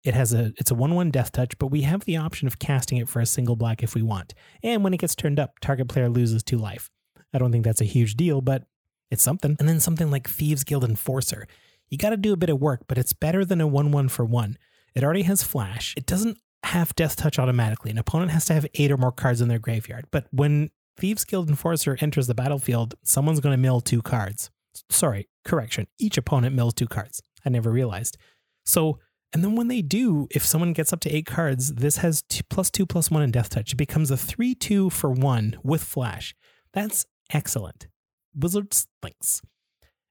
It 0.03 0.13
has 0.13 0.33
a 0.33 0.51
it's 0.57 0.69
a 0.69 0.75
1/1 0.75 1.11
death 1.11 1.31
touch, 1.31 1.57
but 1.57 1.67
we 1.67 1.83
have 1.83 2.03
the 2.03 2.17
option 2.17 2.45
of 2.47 2.59
casting 2.59 2.97
it 2.97 3.07
for 3.07 3.21
a 3.21 3.25
single 3.25 3.55
black 3.55 3.81
if 3.81 3.95
we 3.95 4.01
want. 4.01 4.33
And 4.61 4.83
when 4.83 4.93
it 4.93 4.99
gets 4.99 5.15
turned 5.15 5.39
up, 5.39 5.59
target 5.61 5.87
player 5.87 6.09
loses 6.09 6.43
2 6.43 6.57
life. 6.57 6.89
I 7.33 7.37
don't 7.37 7.51
think 7.51 7.63
that's 7.63 7.81
a 7.81 7.85
huge 7.85 8.15
deal, 8.15 8.41
but 8.41 8.67
it's 9.09 9.23
something. 9.23 9.55
And 9.59 9.69
then 9.69 9.79
something 9.79 10.11
like 10.11 10.29
Thieves 10.29 10.65
Guild 10.65 10.83
Enforcer. 10.83 11.47
You 11.89 11.97
got 11.97 12.09
to 12.09 12.17
do 12.17 12.33
a 12.33 12.37
bit 12.37 12.49
of 12.49 12.59
work, 12.59 12.81
but 12.87 12.97
it's 12.97 13.13
better 13.13 13.45
than 13.45 13.61
a 13.61 13.67
1/1 13.67 14.09
for 14.09 14.25
1. 14.25 14.57
It 14.93 15.03
already 15.03 15.23
has 15.23 15.41
flash. 15.41 15.93
It 15.95 16.05
doesn't 16.05 16.37
have 16.63 16.95
death 16.95 17.15
touch 17.15 17.39
automatically. 17.39 17.91
An 17.91 17.97
opponent 17.97 18.31
has 18.31 18.45
to 18.45 18.53
have 18.53 18.67
8 18.73 18.91
or 18.91 18.97
more 18.97 19.11
cards 19.11 19.41
in 19.41 19.47
their 19.47 19.59
graveyard. 19.59 20.07
But 20.11 20.27
when 20.31 20.69
Thieves 20.97 21.25
Guild 21.25 21.49
Enforcer 21.49 21.97
enters 21.99 22.27
the 22.27 22.35
battlefield, 22.35 22.95
someone's 23.03 23.39
going 23.39 23.53
to 23.53 23.61
mill 23.61 23.81
2 23.81 24.01
cards. 24.01 24.49
Sorry, 24.89 25.27
correction. 25.43 25.87
Each 25.99 26.17
opponent 26.17 26.55
mills 26.55 26.73
2 26.75 26.87
cards. 26.87 27.21
I 27.45 27.49
never 27.49 27.71
realized. 27.71 28.17
So 28.65 28.99
and 29.33 29.43
then 29.43 29.55
when 29.55 29.67
they 29.67 29.81
do, 29.81 30.27
if 30.29 30.45
someone 30.45 30.73
gets 30.73 30.93
up 30.93 30.99
to 31.01 31.09
eight 31.13 31.25
cards, 31.25 31.73
this 31.73 31.97
has 31.97 32.21
two, 32.21 32.43
plus 32.49 32.69
two 32.69 32.85
plus 32.85 33.09
one 33.09 33.23
in 33.23 33.31
death 33.31 33.49
touch. 33.49 33.73
It 33.73 33.77
becomes 33.77 34.11
a 34.11 34.17
three 34.17 34.53
two 34.53 34.91
for 34.91 35.09
one 35.09 35.57
with 35.63 35.83
flash. 35.83 36.35
That's 36.71 37.07
excellent. 37.31 37.87
Wizards 38.35 38.87
thinks. 39.01 39.41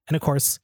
And 0.09 0.17
of 0.17 0.21
course, 0.21 0.59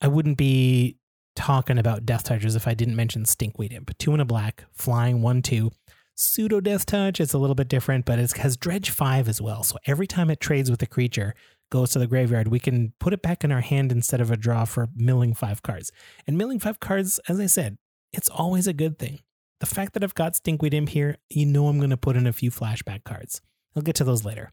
I 0.00 0.06
wouldn't 0.06 0.38
be 0.38 0.98
talking 1.34 1.76
about 1.76 2.06
death 2.06 2.22
touchers 2.22 2.54
if 2.54 2.68
I 2.68 2.74
didn't 2.74 2.96
mention 2.96 3.24
Stinkweed 3.24 3.72
Imp. 3.72 3.98
Two 3.98 4.14
in 4.14 4.20
a 4.20 4.24
black, 4.24 4.64
flying 4.72 5.20
one 5.20 5.42
two. 5.42 5.72
Pseudo 6.18 6.60
death 6.60 6.86
touch, 6.86 7.20
it's 7.20 7.34
a 7.34 7.38
little 7.38 7.54
bit 7.54 7.68
different, 7.68 8.06
but 8.06 8.18
it 8.18 8.32
has 8.38 8.56
dredge 8.56 8.88
five 8.88 9.28
as 9.28 9.40
well. 9.40 9.62
So 9.62 9.76
every 9.86 10.06
time 10.06 10.30
it 10.30 10.40
trades 10.40 10.70
with 10.70 10.82
a 10.82 10.86
creature, 10.86 11.34
goes 11.70 11.90
to 11.90 11.98
the 11.98 12.06
graveyard, 12.06 12.48
we 12.48 12.58
can 12.58 12.94
put 12.98 13.12
it 13.12 13.20
back 13.22 13.44
in 13.44 13.52
our 13.52 13.60
hand 13.60 13.92
instead 13.92 14.20
of 14.20 14.30
a 14.30 14.36
draw 14.36 14.64
for 14.64 14.88
milling 14.94 15.34
five 15.34 15.62
cards. 15.62 15.92
And 16.26 16.38
milling 16.38 16.58
five 16.58 16.80
cards, 16.80 17.20
as 17.28 17.38
I 17.38 17.46
said, 17.46 17.76
it's 18.12 18.30
always 18.30 18.66
a 18.66 18.72
good 18.72 18.98
thing. 18.98 19.20
The 19.60 19.66
fact 19.66 19.92
that 19.94 20.04
I've 20.04 20.14
got 20.14 20.34
Stinkweed 20.34 20.74
Imp 20.74 20.88
here, 20.88 21.16
you 21.28 21.44
know 21.44 21.68
I'm 21.68 21.78
going 21.78 21.90
to 21.90 21.96
put 21.96 22.16
in 22.16 22.26
a 22.26 22.32
few 22.32 22.50
flashback 22.50 23.04
cards. 23.04 23.42
I'll 23.74 23.82
get 23.82 23.96
to 23.96 24.04
those 24.04 24.24
later. 24.24 24.52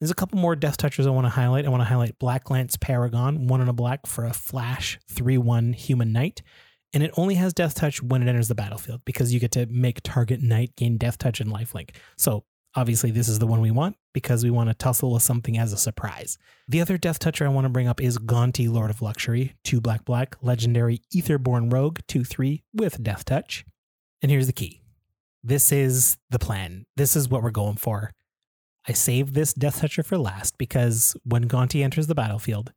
There's 0.00 0.10
a 0.10 0.14
couple 0.14 0.38
more 0.38 0.54
Death 0.54 0.76
Touchers 0.76 1.06
I 1.06 1.10
want 1.10 1.24
to 1.24 1.30
highlight. 1.30 1.64
I 1.64 1.70
want 1.70 1.80
to 1.80 1.86
highlight 1.86 2.18
Black 2.18 2.50
Lance 2.50 2.76
Paragon, 2.76 3.46
one 3.46 3.62
in 3.62 3.68
a 3.68 3.72
black 3.72 4.06
for 4.06 4.24
a 4.26 4.32
flash 4.32 4.98
3 5.08 5.38
1 5.38 5.72
human 5.72 6.12
knight. 6.12 6.42
And 6.92 7.02
it 7.02 7.10
only 7.16 7.34
has 7.34 7.52
Death 7.52 7.74
Touch 7.74 8.02
when 8.02 8.22
it 8.22 8.28
enters 8.28 8.48
the 8.48 8.54
battlefield 8.54 9.02
because 9.04 9.32
you 9.34 9.40
get 9.40 9.50
to 9.52 9.66
make 9.66 10.00
target 10.02 10.40
knight 10.40 10.76
gain 10.76 10.96
Death 10.96 11.18
Touch 11.18 11.40
and 11.40 11.52
lifelink. 11.52 11.90
So 12.16 12.44
Obviously, 12.76 13.10
this 13.10 13.26
is 13.26 13.38
the 13.38 13.46
one 13.46 13.62
we 13.62 13.70
want 13.70 13.96
because 14.12 14.44
we 14.44 14.50
want 14.50 14.68
to 14.68 14.74
tussle 14.74 15.10
with 15.10 15.22
something 15.22 15.56
as 15.56 15.72
a 15.72 15.78
surprise. 15.78 16.36
The 16.68 16.82
other 16.82 16.98
Death 16.98 17.18
Toucher 17.18 17.46
I 17.46 17.48
want 17.48 17.64
to 17.64 17.70
bring 17.70 17.88
up 17.88 18.02
is 18.02 18.18
Gonti, 18.18 18.70
Lord 18.70 18.90
of 18.90 19.00
Luxury, 19.00 19.54
2 19.64 19.80
black 19.80 20.04
black, 20.04 20.36
legendary 20.42 21.00
Aetherborn 21.14 21.72
Rogue, 21.72 22.00
2 22.06 22.22
3 22.22 22.62
with 22.74 23.02
Death 23.02 23.24
Touch. 23.24 23.64
And 24.20 24.30
here's 24.30 24.46
the 24.46 24.52
key 24.52 24.82
this 25.42 25.72
is 25.72 26.18
the 26.28 26.38
plan. 26.38 26.84
This 26.96 27.16
is 27.16 27.30
what 27.30 27.42
we're 27.42 27.50
going 27.50 27.76
for. 27.76 28.12
I 28.86 28.92
saved 28.92 29.34
this 29.34 29.54
Death 29.54 29.80
Toucher 29.80 30.02
for 30.02 30.18
last 30.18 30.58
because 30.58 31.16
when 31.24 31.48
Gonti 31.48 31.82
enters 31.82 32.08
the 32.08 32.14
battlefield, 32.14 32.72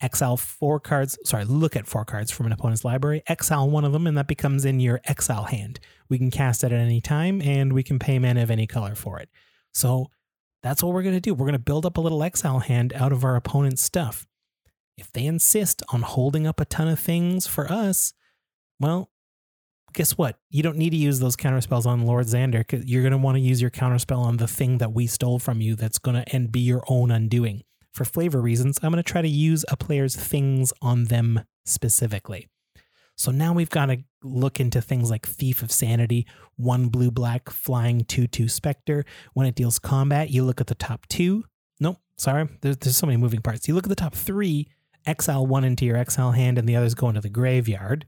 exile 0.00 0.36
four 0.36 0.78
cards, 0.80 1.18
sorry, 1.24 1.44
look 1.44 1.76
at 1.76 1.86
four 1.86 2.04
cards 2.04 2.30
from 2.30 2.46
an 2.46 2.52
opponent's 2.52 2.84
library, 2.84 3.22
exile 3.26 3.68
one 3.68 3.84
of 3.84 3.92
them, 3.92 4.06
and 4.06 4.16
that 4.16 4.26
becomes 4.26 4.64
in 4.64 4.80
your 4.80 5.00
exile 5.04 5.44
hand. 5.44 5.80
We 6.08 6.18
can 6.18 6.30
cast 6.30 6.64
it 6.64 6.72
at 6.72 6.80
any 6.80 7.00
time 7.00 7.40
and 7.40 7.72
we 7.72 7.82
can 7.82 7.98
pay 7.98 8.18
mana 8.18 8.42
of 8.42 8.50
any 8.50 8.66
color 8.66 8.94
for 8.94 9.18
it. 9.18 9.28
So 9.72 10.10
that's 10.62 10.82
what 10.82 10.92
we're 10.92 11.02
going 11.02 11.14
to 11.14 11.20
do. 11.20 11.34
We're 11.34 11.46
going 11.46 11.52
to 11.52 11.58
build 11.58 11.86
up 11.86 11.96
a 11.96 12.00
little 12.00 12.22
exile 12.22 12.60
hand 12.60 12.92
out 12.94 13.12
of 13.12 13.24
our 13.24 13.36
opponent's 13.36 13.82
stuff. 13.82 14.26
If 14.96 15.12
they 15.12 15.26
insist 15.26 15.82
on 15.92 16.02
holding 16.02 16.46
up 16.46 16.60
a 16.60 16.64
ton 16.64 16.88
of 16.88 16.98
things 16.98 17.46
for 17.46 17.70
us, 17.70 18.14
well, 18.80 19.10
guess 19.92 20.16
what? 20.16 20.38
You 20.50 20.62
don't 20.62 20.76
need 20.76 20.90
to 20.90 20.96
use 20.96 21.20
those 21.20 21.36
counterspells 21.36 21.86
on 21.86 22.06
Lord 22.06 22.26
Xander 22.26 22.58
because 22.58 22.86
you're 22.86 23.02
going 23.02 23.12
to 23.12 23.18
want 23.18 23.36
to 23.36 23.42
use 23.42 23.60
your 23.60 23.70
counterspell 23.70 24.18
on 24.18 24.38
the 24.38 24.48
thing 24.48 24.78
that 24.78 24.92
we 24.92 25.06
stole 25.06 25.38
from 25.38 25.60
you 25.60 25.74
that's 25.74 25.98
going 25.98 26.22
to 26.22 26.34
and 26.34 26.52
be 26.52 26.60
your 26.60 26.82
own 26.88 27.10
undoing 27.10 27.62
for 27.96 28.04
flavor 28.04 28.40
reasons, 28.40 28.78
I'm 28.82 28.92
going 28.92 29.02
to 29.02 29.10
try 29.10 29.22
to 29.22 29.28
use 29.28 29.64
a 29.70 29.76
player's 29.76 30.14
things 30.14 30.72
on 30.82 31.04
them 31.04 31.40
specifically. 31.64 32.46
So 33.16 33.30
now 33.30 33.54
we've 33.54 33.70
got 33.70 33.86
to 33.86 34.04
look 34.22 34.60
into 34.60 34.82
things 34.82 35.10
like 35.10 35.26
Thief 35.26 35.62
of 35.62 35.72
Sanity, 35.72 36.26
one 36.56 36.88
blue 36.88 37.10
black 37.10 37.48
flying 37.48 38.04
2 38.04 38.26
2 38.26 38.48
Spectre. 38.48 39.04
When 39.32 39.46
it 39.46 39.54
deals 39.54 39.78
combat, 39.78 40.30
you 40.30 40.44
look 40.44 40.60
at 40.60 40.66
the 40.66 40.74
top 40.74 41.06
two. 41.06 41.44
Nope, 41.80 41.96
sorry, 42.18 42.48
there's, 42.60 42.76
there's 42.76 42.96
so 42.96 43.06
many 43.06 43.16
moving 43.16 43.40
parts. 43.40 43.66
You 43.66 43.74
look 43.74 43.86
at 43.86 43.88
the 43.88 43.94
top 43.94 44.14
three, 44.14 44.68
exile 45.06 45.46
one 45.46 45.64
into 45.64 45.86
your 45.86 45.96
exile 45.96 46.32
hand, 46.32 46.58
and 46.58 46.68
the 46.68 46.76
others 46.76 46.94
go 46.94 47.08
into 47.08 47.22
the 47.22 47.30
graveyard. 47.30 48.04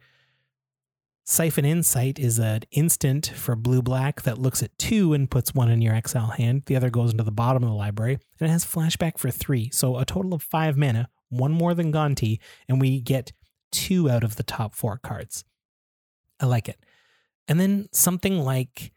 Siphon 1.31 1.67
Insight 1.67 2.19
is 2.19 2.39
an 2.39 2.63
instant 2.71 3.27
for 3.37 3.55
blue 3.55 3.83
black 3.83 4.23
that 4.23 4.39
looks 4.39 4.63
at 4.63 4.77
two 4.79 5.13
and 5.13 5.31
puts 5.31 5.55
one 5.55 5.71
in 5.71 5.83
your 5.83 5.95
exile 5.95 6.29
hand. 6.29 6.63
The 6.65 6.75
other 6.75 6.89
goes 6.89 7.11
into 7.11 7.23
the 7.23 7.31
bottom 7.31 7.63
of 7.63 7.69
the 7.69 7.75
library, 7.75 8.15
and 8.41 8.49
it 8.49 8.51
has 8.51 8.65
flashback 8.65 9.19
for 9.19 9.31
three. 9.31 9.69
So 9.71 9.99
a 9.99 10.07
total 10.07 10.33
of 10.33 10.43
five 10.43 10.79
mana, 10.79 11.11
one 11.29 11.53
more 11.53 11.75
than 11.75 11.93
Gonti, 11.93 12.39
and 12.67 12.81
we 12.81 13.03
get 13.03 13.33
two 13.71 14.09
out 14.09 14.25
of 14.25 14.37
the 14.37 14.43
top 14.43 14.75
four 14.75 14.97
cards. 14.97 15.45
I 16.41 16.47
like 16.47 16.67
it. 16.67 16.83
And 17.47 17.61
then 17.61 17.91
something 17.93 18.39
like 18.41 18.93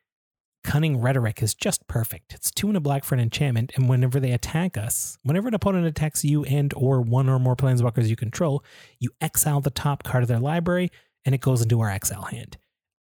Cunning 0.63 1.01
Rhetoric 1.01 1.43
is 1.43 1.53
just 1.53 1.85
perfect. 1.87 2.33
It's 2.33 2.49
two 2.49 2.69
and 2.69 2.77
a 2.77 2.79
black 2.79 3.03
for 3.03 3.13
an 3.13 3.21
enchantment, 3.21 3.73
and 3.75 3.89
whenever 3.89 4.21
they 4.21 4.31
attack 4.31 4.77
us, 4.77 5.17
whenever 5.23 5.49
an 5.49 5.53
opponent 5.53 5.85
attacks 5.85 6.23
you 6.23 6.45
and 6.45 6.73
or 6.77 7.01
one 7.01 7.27
or 7.27 7.39
more 7.39 7.57
planeswalkers 7.57 8.07
you 8.07 8.15
control, 8.15 8.63
you 8.99 9.09
exile 9.19 9.59
the 9.59 9.69
top 9.69 10.03
card 10.03 10.23
of 10.23 10.29
their 10.29 10.39
library 10.39 10.91
and 11.25 11.35
it 11.35 11.41
goes 11.41 11.61
into 11.61 11.79
our 11.81 11.89
exile 11.89 12.23
hand. 12.23 12.57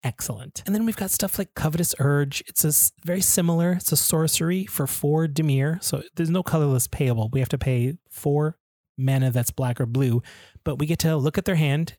Excellent. 0.04 0.62
And 0.64 0.74
then 0.74 0.86
we've 0.86 0.96
got 0.96 1.10
stuff 1.10 1.38
like 1.38 1.54
Covetous 1.54 1.94
Urge. 1.98 2.42
It's 2.46 2.64
a 2.64 2.92
very 3.04 3.20
similar. 3.20 3.72
It's 3.72 3.90
a 3.90 3.96
sorcery 3.96 4.64
for 4.66 4.86
four 4.86 5.26
Dimir. 5.26 5.82
So 5.82 6.02
there's 6.14 6.30
no 6.30 6.42
colorless 6.42 6.86
payable. 6.86 7.30
We 7.32 7.40
have 7.40 7.48
to 7.48 7.58
pay 7.58 7.98
four 8.08 8.56
mana 8.96 9.30
that's 9.30 9.50
black 9.50 9.80
or 9.80 9.86
blue, 9.86 10.22
but 10.64 10.78
we 10.78 10.86
get 10.86 10.98
to 11.00 11.16
look 11.16 11.38
at 11.38 11.44
their 11.44 11.54
hand, 11.56 11.96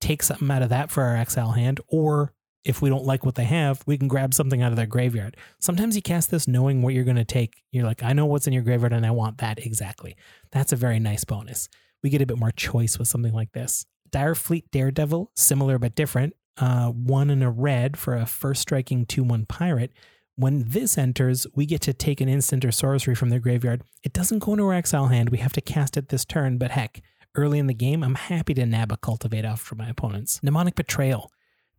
take 0.00 0.22
something 0.22 0.50
out 0.50 0.62
of 0.62 0.68
that 0.70 0.90
for 0.90 1.02
our 1.02 1.16
exile 1.16 1.52
hand, 1.52 1.80
or 1.88 2.32
if 2.64 2.82
we 2.82 2.90
don't 2.90 3.04
like 3.04 3.24
what 3.24 3.36
they 3.36 3.44
have, 3.44 3.82
we 3.86 3.96
can 3.96 4.08
grab 4.08 4.34
something 4.34 4.62
out 4.62 4.70
of 4.70 4.76
their 4.76 4.86
graveyard. 4.86 5.36
Sometimes 5.60 5.96
you 5.96 6.02
cast 6.02 6.30
this 6.30 6.46
knowing 6.46 6.82
what 6.82 6.94
you're 6.94 7.04
going 7.04 7.16
to 7.16 7.24
take. 7.24 7.62
You're 7.72 7.86
like, 7.86 8.02
I 8.02 8.12
know 8.12 8.26
what's 8.26 8.46
in 8.46 8.52
your 8.52 8.62
graveyard 8.62 8.92
and 8.92 9.06
I 9.06 9.10
want 9.10 9.38
that 9.38 9.64
exactly. 9.64 10.16
That's 10.52 10.72
a 10.72 10.76
very 10.76 10.98
nice 10.98 11.24
bonus. 11.24 11.68
We 12.02 12.10
get 12.10 12.22
a 12.22 12.26
bit 12.26 12.38
more 12.38 12.50
choice 12.50 12.98
with 12.98 13.08
something 13.08 13.32
like 13.32 13.52
this. 13.52 13.86
Dire 14.10 14.34
Fleet 14.34 14.70
Daredevil, 14.70 15.30
similar 15.34 15.78
but 15.78 15.94
different. 15.94 16.34
Uh, 16.56 16.88
one 16.88 17.30
in 17.30 17.42
a 17.42 17.50
red 17.50 17.96
for 17.96 18.16
a 18.16 18.26
first 18.26 18.62
striking 18.62 19.06
2 19.06 19.22
1 19.22 19.46
pirate. 19.46 19.92
When 20.36 20.64
this 20.68 20.96
enters, 20.96 21.46
we 21.54 21.66
get 21.66 21.80
to 21.82 21.92
take 21.92 22.20
an 22.20 22.28
instant 22.28 22.64
or 22.64 22.72
sorcery 22.72 23.14
from 23.14 23.30
their 23.30 23.40
graveyard. 23.40 23.82
It 24.02 24.12
doesn't 24.12 24.38
go 24.40 24.52
into 24.52 24.64
our 24.64 24.74
exile 24.74 25.08
hand. 25.08 25.30
We 25.30 25.38
have 25.38 25.52
to 25.54 25.60
cast 25.60 25.96
it 25.96 26.08
this 26.08 26.24
turn, 26.24 26.58
but 26.58 26.70
heck, 26.70 27.02
early 27.34 27.58
in 27.58 27.66
the 27.66 27.74
game, 27.74 28.02
I'm 28.02 28.14
happy 28.14 28.54
to 28.54 28.66
nab 28.66 28.92
a 28.92 28.96
cultivate 28.96 29.44
off 29.44 29.60
from 29.60 29.78
my 29.78 29.88
opponents. 29.88 30.42
Mnemonic 30.42 30.74
Betrayal. 30.74 31.30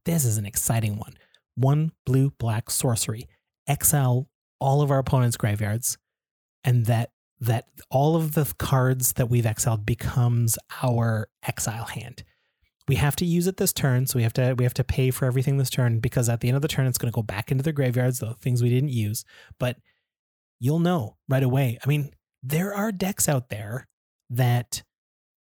This 0.05 0.25
is 0.25 0.37
an 0.37 0.45
exciting 0.45 0.97
one. 0.97 1.13
One 1.55 1.91
blue 2.05 2.31
black 2.37 2.69
sorcery. 2.69 3.27
Exile 3.67 4.27
all 4.59 4.81
of 4.81 4.91
our 4.91 4.99
opponents' 4.99 5.37
graveyards, 5.37 5.97
and 6.63 6.85
that 6.85 7.11
that 7.41 7.67
all 7.89 8.15
of 8.15 8.35
the 8.35 8.53
cards 8.59 9.13
that 9.13 9.29
we've 9.29 9.47
exiled 9.47 9.85
becomes 9.85 10.57
our 10.83 11.27
exile 11.43 11.85
hand. 11.85 12.23
We 12.87 12.95
have 12.95 13.15
to 13.17 13.25
use 13.25 13.47
it 13.47 13.57
this 13.57 13.73
turn, 13.73 14.05
so 14.05 14.17
we 14.17 14.23
have 14.23 14.33
to 14.33 14.53
we 14.57 14.63
have 14.63 14.73
to 14.75 14.83
pay 14.83 15.11
for 15.11 15.25
everything 15.25 15.57
this 15.57 15.69
turn 15.69 15.99
because 15.99 16.29
at 16.29 16.39
the 16.41 16.49
end 16.49 16.55
of 16.55 16.61
the 16.61 16.67
turn 16.67 16.85
it's 16.87 16.97
going 16.97 17.11
to 17.11 17.15
go 17.15 17.23
back 17.23 17.51
into 17.51 17.63
the 17.63 17.73
graveyards, 17.73 18.19
the 18.19 18.35
things 18.35 18.61
we 18.61 18.69
didn't 18.69 18.89
use. 18.89 19.25
But 19.59 19.77
you'll 20.59 20.79
know 20.79 21.17
right 21.27 21.43
away. 21.43 21.79
I 21.83 21.87
mean, 21.87 22.11
there 22.43 22.73
are 22.73 22.91
decks 22.91 23.27
out 23.27 23.49
there 23.49 23.87
that 24.29 24.83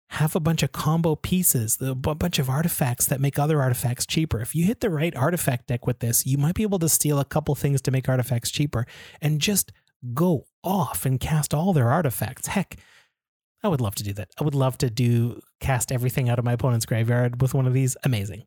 have 0.09 0.35
a 0.35 0.41
bunch 0.41 0.61
of 0.61 0.73
combo 0.73 1.15
pieces, 1.15 1.77
a 1.79 1.95
bunch 1.95 2.37
of 2.37 2.49
artifacts 2.49 3.05
that 3.05 3.21
make 3.21 3.39
other 3.39 3.61
artifacts 3.61 4.05
cheaper. 4.05 4.41
If 4.41 4.53
you 4.53 4.65
hit 4.65 4.81
the 4.81 4.89
right 4.89 5.15
artifact 5.15 5.67
deck 5.67 5.87
with 5.87 5.99
this, 5.99 6.25
you 6.25 6.37
might 6.37 6.55
be 6.55 6.63
able 6.63 6.79
to 6.79 6.89
steal 6.89 7.17
a 7.19 7.25
couple 7.25 7.55
things 7.55 7.81
to 7.83 7.91
make 7.91 8.09
artifacts 8.09 8.51
cheaper 8.51 8.85
and 9.21 9.39
just 9.39 9.71
go 10.13 10.45
off 10.63 11.05
and 11.05 11.19
cast 11.19 11.53
all 11.53 11.73
their 11.73 11.89
artifacts. 11.89 12.47
Heck, 12.47 12.77
I 13.63 13.67
would 13.67 13.81
love 13.81 13.95
to 13.95 14.03
do 14.03 14.13
that. 14.13 14.29
I 14.39 14.43
would 14.43 14.55
love 14.55 14.77
to 14.79 14.89
do 14.89 15.41
cast 15.59 15.91
everything 15.91 16.29
out 16.29 16.39
of 16.39 16.45
my 16.45 16.53
opponent's 16.53 16.85
graveyard 16.85 17.41
with 17.41 17.53
one 17.53 17.67
of 17.67 17.73
these. 17.73 17.95
Amazing. 18.03 18.45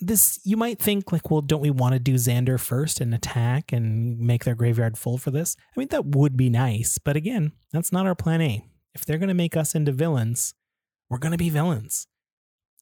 This 0.00 0.38
you 0.44 0.56
might 0.56 0.78
think 0.78 1.10
like, 1.10 1.30
well, 1.30 1.40
don't 1.40 1.62
we 1.62 1.70
want 1.70 1.94
to 1.94 1.98
do 1.98 2.14
Xander 2.14 2.60
first 2.60 3.00
and 3.00 3.14
attack 3.14 3.72
and 3.72 4.18
make 4.18 4.44
their 4.44 4.54
graveyard 4.54 4.98
full 4.98 5.16
for 5.16 5.30
this? 5.30 5.56
I 5.74 5.80
mean, 5.80 5.88
that 5.88 6.06
would 6.06 6.36
be 6.36 6.50
nice, 6.50 6.98
but 6.98 7.16
again, 7.16 7.52
that's 7.72 7.92
not 7.92 8.06
our 8.06 8.14
plan 8.14 8.42
A. 8.42 8.64
If 8.94 9.04
they're 9.04 9.18
going 9.18 9.28
to 9.28 9.34
make 9.34 9.56
us 9.56 9.74
into 9.74 9.92
villains, 9.92 10.54
we're 11.08 11.18
going 11.18 11.32
to 11.32 11.38
be 11.38 11.50
villains. 11.50 12.06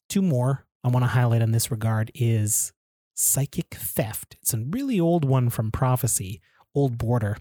Two 0.08 0.22
more 0.22 0.66
I 0.82 0.88
want 0.88 1.04
to 1.04 1.08
highlight 1.08 1.42
in 1.42 1.52
this 1.52 1.70
regard 1.70 2.10
is 2.14 2.72
Psychic 3.14 3.74
Theft. 3.74 4.36
It's 4.42 4.52
a 4.52 4.58
really 4.58 5.00
old 5.00 5.24
one 5.24 5.50
from 5.50 5.70
Prophecy, 5.70 6.40
old 6.74 6.98
border. 6.98 7.36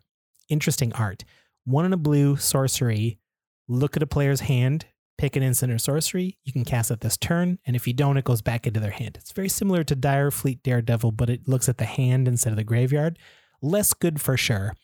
Interesting 0.49 0.93
art. 0.93 1.23
One 1.65 1.85
in 1.85 1.93
a 1.93 1.97
blue 1.97 2.35
sorcery 2.37 3.19
look 3.67 3.95
at 3.95 4.03
a 4.03 4.07
player's 4.07 4.41
hand, 4.41 4.85
pick 5.17 5.35
an 5.35 5.43
instant 5.43 5.71
or 5.71 5.77
sorcery. 5.77 6.37
You 6.43 6.51
can 6.51 6.65
cast 6.65 6.91
it 6.91 7.01
this 7.01 7.17
turn, 7.17 7.59
and 7.65 7.75
if 7.75 7.87
you 7.87 7.93
don't, 7.93 8.17
it 8.17 8.25
goes 8.25 8.41
back 8.41 8.67
into 8.67 8.79
their 8.79 8.91
hand. 8.91 9.17
It's 9.19 9.31
very 9.31 9.49
similar 9.49 9.83
to 9.85 9.95
Dire 9.95 10.31
Fleet 10.31 10.61
Daredevil, 10.63 11.13
but 11.13 11.29
it 11.29 11.47
looks 11.47 11.69
at 11.69 11.77
the 11.77 11.85
hand 11.85 12.27
instead 12.27 12.51
of 12.51 12.57
the 12.57 12.63
graveyard. 12.63 13.17
Less 13.61 13.93
good 13.93 14.19
for 14.19 14.35
sure, 14.35 14.75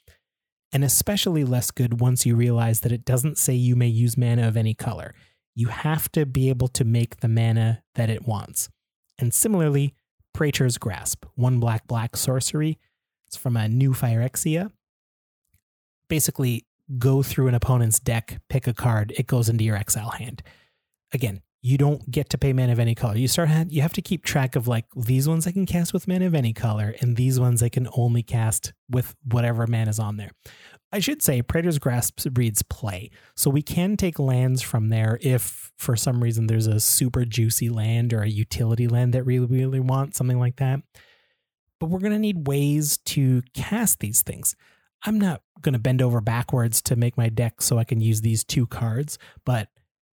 and 0.71 0.83
especially 0.83 1.43
less 1.43 1.71
good 1.71 1.99
once 1.99 2.25
you 2.25 2.35
realize 2.35 2.81
that 2.81 2.91
it 2.91 3.03
doesn't 3.03 3.37
say 3.37 3.53
you 3.53 3.75
may 3.75 3.87
use 3.87 4.17
mana 4.17 4.47
of 4.47 4.55
any 4.55 4.73
color. 4.73 5.13
You 5.55 5.67
have 5.67 6.09
to 6.13 6.25
be 6.25 6.47
able 6.49 6.69
to 6.69 6.85
make 6.85 7.17
the 7.17 7.27
mana 7.27 7.83
that 7.95 8.09
it 8.09 8.25
wants. 8.25 8.69
And 9.17 9.33
similarly, 9.33 9.95
Praetor's 10.33 10.77
Grasp, 10.77 11.25
one 11.35 11.59
black 11.59 11.87
black 11.87 12.15
sorcery. 12.15 12.79
It's 13.27 13.35
from 13.35 13.57
a 13.57 13.67
new 13.67 13.91
Phyrexia. 13.91 14.71
Basically, 16.09 16.65
go 16.97 17.23
through 17.23 17.47
an 17.47 17.55
opponent's 17.55 17.99
deck, 17.99 18.41
pick 18.49 18.67
a 18.67 18.73
card, 18.73 19.13
it 19.17 19.27
goes 19.27 19.47
into 19.47 19.63
your 19.63 19.77
exile 19.77 20.09
hand. 20.09 20.43
Again, 21.13 21.41
you 21.61 21.77
don't 21.77 22.09
get 22.09 22.29
to 22.29 22.37
pay 22.37 22.53
mana 22.53 22.71
of 22.71 22.79
any 22.79 22.95
color. 22.95 23.17
You 23.17 23.27
start 23.27 23.49
you 23.69 23.81
have 23.81 23.93
to 23.93 24.01
keep 24.01 24.23
track 24.23 24.55
of 24.55 24.67
like 24.67 24.85
these 24.95 25.27
ones 25.27 25.45
I 25.45 25.51
can 25.51 25.65
cast 25.65 25.93
with 25.93 26.07
mana 26.07 26.25
of 26.25 26.35
any 26.35 26.53
color, 26.53 26.95
and 27.01 27.15
these 27.15 27.39
ones 27.39 27.61
I 27.61 27.69
can 27.69 27.87
only 27.95 28.23
cast 28.23 28.73
with 28.89 29.15
whatever 29.23 29.67
mana 29.67 29.89
is 29.89 29.99
on 29.99 30.17
there. 30.17 30.31
I 30.91 30.99
should 30.99 31.21
say 31.21 31.43
Praetor's 31.43 31.77
Grasp 31.77 32.21
reads 32.35 32.63
play. 32.63 33.11
So 33.35 33.49
we 33.49 33.61
can 33.61 33.95
take 33.95 34.17
lands 34.17 34.61
from 34.61 34.89
there 34.89 35.19
if 35.21 35.71
for 35.77 35.95
some 35.95 36.23
reason 36.23 36.47
there's 36.47 36.65
a 36.65 36.79
super 36.79 37.25
juicy 37.25 37.69
land 37.69 38.11
or 38.11 38.23
a 38.23 38.29
utility 38.29 38.87
land 38.87 39.13
that 39.13 39.23
really, 39.23 39.45
really 39.45 39.79
want, 39.79 40.15
something 40.15 40.39
like 40.39 40.55
that. 40.55 40.79
But 41.79 41.89
we're 41.89 41.99
to 41.99 42.19
need 42.19 42.47
ways 42.47 42.97
to 43.05 43.43
cast 43.53 43.99
these 43.99 44.21
things. 44.21 44.55
I'm 45.05 45.19
not 45.19 45.41
going 45.61 45.73
to 45.73 45.79
bend 45.79 46.01
over 46.01 46.21
backwards 46.21 46.81
to 46.83 46.95
make 46.95 47.17
my 47.17 47.29
deck 47.29 47.61
so 47.61 47.77
I 47.77 47.83
can 47.83 48.01
use 48.01 48.21
these 48.21 48.43
two 48.43 48.67
cards, 48.67 49.17
but 49.45 49.69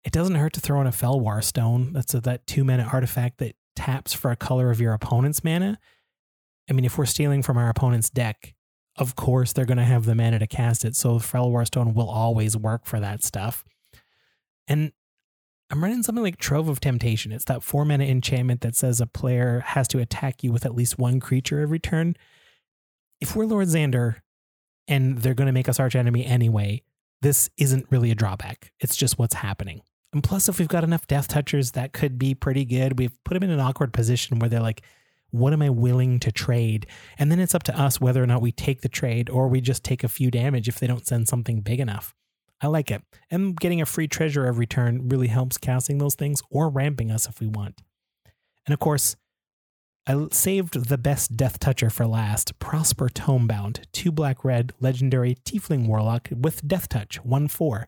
it 0.04 0.12
doesn't 0.12 0.36
hurt 0.36 0.54
to 0.54 0.60
throw 0.60 0.82
in 0.82 0.88
a 0.88 0.92
Fellwar 0.92 1.44
Stone. 1.44 1.94
That's 1.94 2.14
a, 2.14 2.22
that 2.22 2.48
two 2.48 2.64
mana 2.64 2.90
artifact 2.92 3.38
that 3.38 3.56
taps 3.76 4.14
for 4.14 4.32
a 4.32 4.36
color 4.36 4.72
of 4.72 4.82
your 4.82 4.94
opponent's 4.94 5.44
mana. 5.44 5.80
I 6.70 6.74
mean, 6.74 6.86
if 6.86 6.98
we're 6.98 7.06
stealing 7.06 7.44
from 7.44 7.58
our 7.58 7.70
opponent's 7.70 8.10
deck, 8.10 8.56
of 8.98 9.16
course 9.16 9.54
they're 9.54 9.66
going 9.66 9.78
to 9.78 9.84
have 9.84 10.06
the 10.06 10.16
mana 10.16 10.40
to 10.40 10.48
cast 10.48 10.84
it. 10.86 10.96
So 10.96 11.20
Fellwar 11.20 11.66
Stone 11.66 11.94
will 11.94 12.10
always 12.10 12.58
work 12.58 12.86
for 12.86 13.00
that 13.00 13.24
stuff. 13.24 13.64
And 14.68 14.92
I'm 15.70 15.84
running 15.84 16.04
something 16.04 16.24
like 16.24 16.38
Trove 16.38 16.68
of 16.68 16.80
Temptation. 16.80 17.32
It's 17.32 17.46
that 17.46 17.64
four 17.64 17.86
mana 17.86 18.06
enchantment 18.06 18.62
that 18.62 18.76
says 18.76 19.00
a 19.00 19.08
player 19.08 19.64
has 19.68 19.88
to 19.90 20.00
attack 20.00 20.44
you 20.44 20.52
with 20.52 20.66
at 20.66 20.76
least 20.76 21.00
one 21.00 21.20
creature 21.20 21.62
every 21.62 21.80
turn. 21.80 22.16
If 23.22 23.36
we're 23.36 23.46
Lord 23.46 23.68
Xander, 23.68 24.18
and 24.92 25.20
they're 25.20 25.34
going 25.34 25.48
to 25.48 25.54
make 25.54 25.70
us 25.70 25.80
arch 25.80 25.96
enemy 25.96 26.26
anyway, 26.26 26.84
this 27.22 27.50
isn't 27.58 27.88
really 27.90 28.12
a 28.12 28.16
drawback. 28.16 28.74
It's 28.82 28.96
just 28.96 29.18
what's 29.18 29.36
happening. 29.36 29.82
And 30.12 30.22
plus, 30.22 30.50
if 30.50 30.60
we've 30.60 30.68
got 30.68 30.84
enough 30.84 31.08
death 31.08 31.30
touchers, 31.30 31.72
that 31.72 31.94
could 31.94 32.20
be 32.20 32.36
pretty 32.36 32.66
good. 32.66 33.00
We've 33.00 33.18
put 33.24 33.36
them 33.36 33.44
in 33.44 33.52
an 33.52 33.62
awkward 33.62 33.94
position 33.94 34.40
where 34.40 34.50
they're 34.50 34.60
like, 34.60 34.82
what 35.30 35.54
am 35.54 35.62
I 35.62 35.70
willing 35.70 36.20
to 36.20 36.32
trade? 36.34 36.88
And 37.18 37.32
then 37.32 37.40
it's 37.40 37.56
up 37.56 37.64
to 37.64 37.80
us 37.80 38.02
whether 38.02 38.22
or 38.22 38.28
not 38.28 38.42
we 38.42 38.52
take 38.52 38.82
the 38.82 38.90
trade 38.90 39.30
or 39.30 39.48
we 39.48 39.62
just 39.62 39.86
take 39.86 40.04
a 40.04 40.10
few 40.10 40.30
damage 40.30 40.68
if 40.68 40.78
they 40.78 40.88
don't 40.88 41.08
send 41.08 41.30
something 41.30 41.62
big 41.62 41.80
enough. 41.80 42.14
I 42.60 42.68
like 42.68 42.92
it. 42.92 43.02
And 43.30 43.58
getting 43.58 43.80
a 43.80 43.86
free 43.86 44.10
treasure 44.10 44.46
every 44.46 44.68
turn 44.68 45.08
really 45.08 45.28
helps 45.28 45.58
casting 45.58 46.00
those 46.00 46.16
things 46.16 46.42
or 46.52 46.70
ramping 46.70 47.10
us 47.12 47.30
if 47.30 47.40
we 47.40 47.48
want. 47.48 47.82
And 48.66 48.74
of 48.74 48.80
course, 48.80 49.16
I 50.08 50.28
saved 50.32 50.90
the 50.90 50.98
best 50.98 51.38
Death 51.38 51.60
Toucher 51.60 51.92
for 51.92 52.08
last 52.08 52.58
Prosper 52.58 53.08
Tomebound, 53.08 53.82
two 53.92 54.12
black 54.12 54.44
red, 54.44 54.74
legendary 54.80 55.36
Tiefling 55.46 55.86
Warlock 55.86 56.30
with 56.36 56.68
Death 56.68 56.90
Touch, 56.90 57.24
1 57.24 57.48
4. 57.48 57.88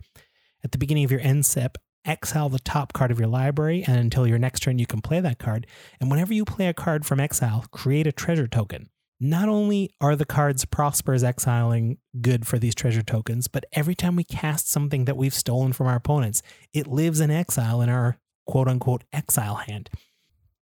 At 0.63 0.71
the 0.71 0.77
beginning 0.77 1.05
of 1.05 1.11
your 1.11 1.21
end 1.21 1.43
step, 1.43 1.75
exile 2.05 2.49
the 2.49 2.59
top 2.59 2.93
card 2.93 3.09
of 3.09 3.19
your 3.19 3.27
library, 3.27 3.83
and 3.87 3.97
until 3.97 4.27
your 4.27 4.37
next 4.37 4.59
turn, 4.59 4.77
you 4.77 4.85
can 4.85 5.01
play 5.01 5.21
that 5.21 5.39
card. 5.39 5.65
And 5.99 6.11
whenever 6.11 6.35
you 6.35 6.45
play 6.45 6.67
a 6.67 6.73
card 6.73 7.03
from 7.03 7.19
exile, 7.19 7.65
create 7.71 8.05
a 8.05 8.11
treasure 8.11 8.47
token. 8.47 8.89
Not 9.19 9.49
only 9.49 9.89
are 9.99 10.15
the 10.15 10.23
cards 10.23 10.65
Prosper's 10.65 11.23
exiling 11.23 11.97
good 12.21 12.45
for 12.45 12.59
these 12.59 12.75
treasure 12.75 13.01
tokens, 13.01 13.47
but 13.47 13.65
every 13.73 13.95
time 13.95 14.15
we 14.15 14.23
cast 14.23 14.69
something 14.69 15.05
that 15.05 15.17
we've 15.17 15.33
stolen 15.33 15.73
from 15.73 15.87
our 15.87 15.95
opponents, 15.95 16.43
it 16.73 16.85
lives 16.85 17.19
in 17.19 17.31
exile 17.31 17.81
in 17.81 17.89
our 17.89 18.19
quote 18.45 18.67
unquote 18.67 19.03
exile 19.11 19.55
hand. 19.55 19.89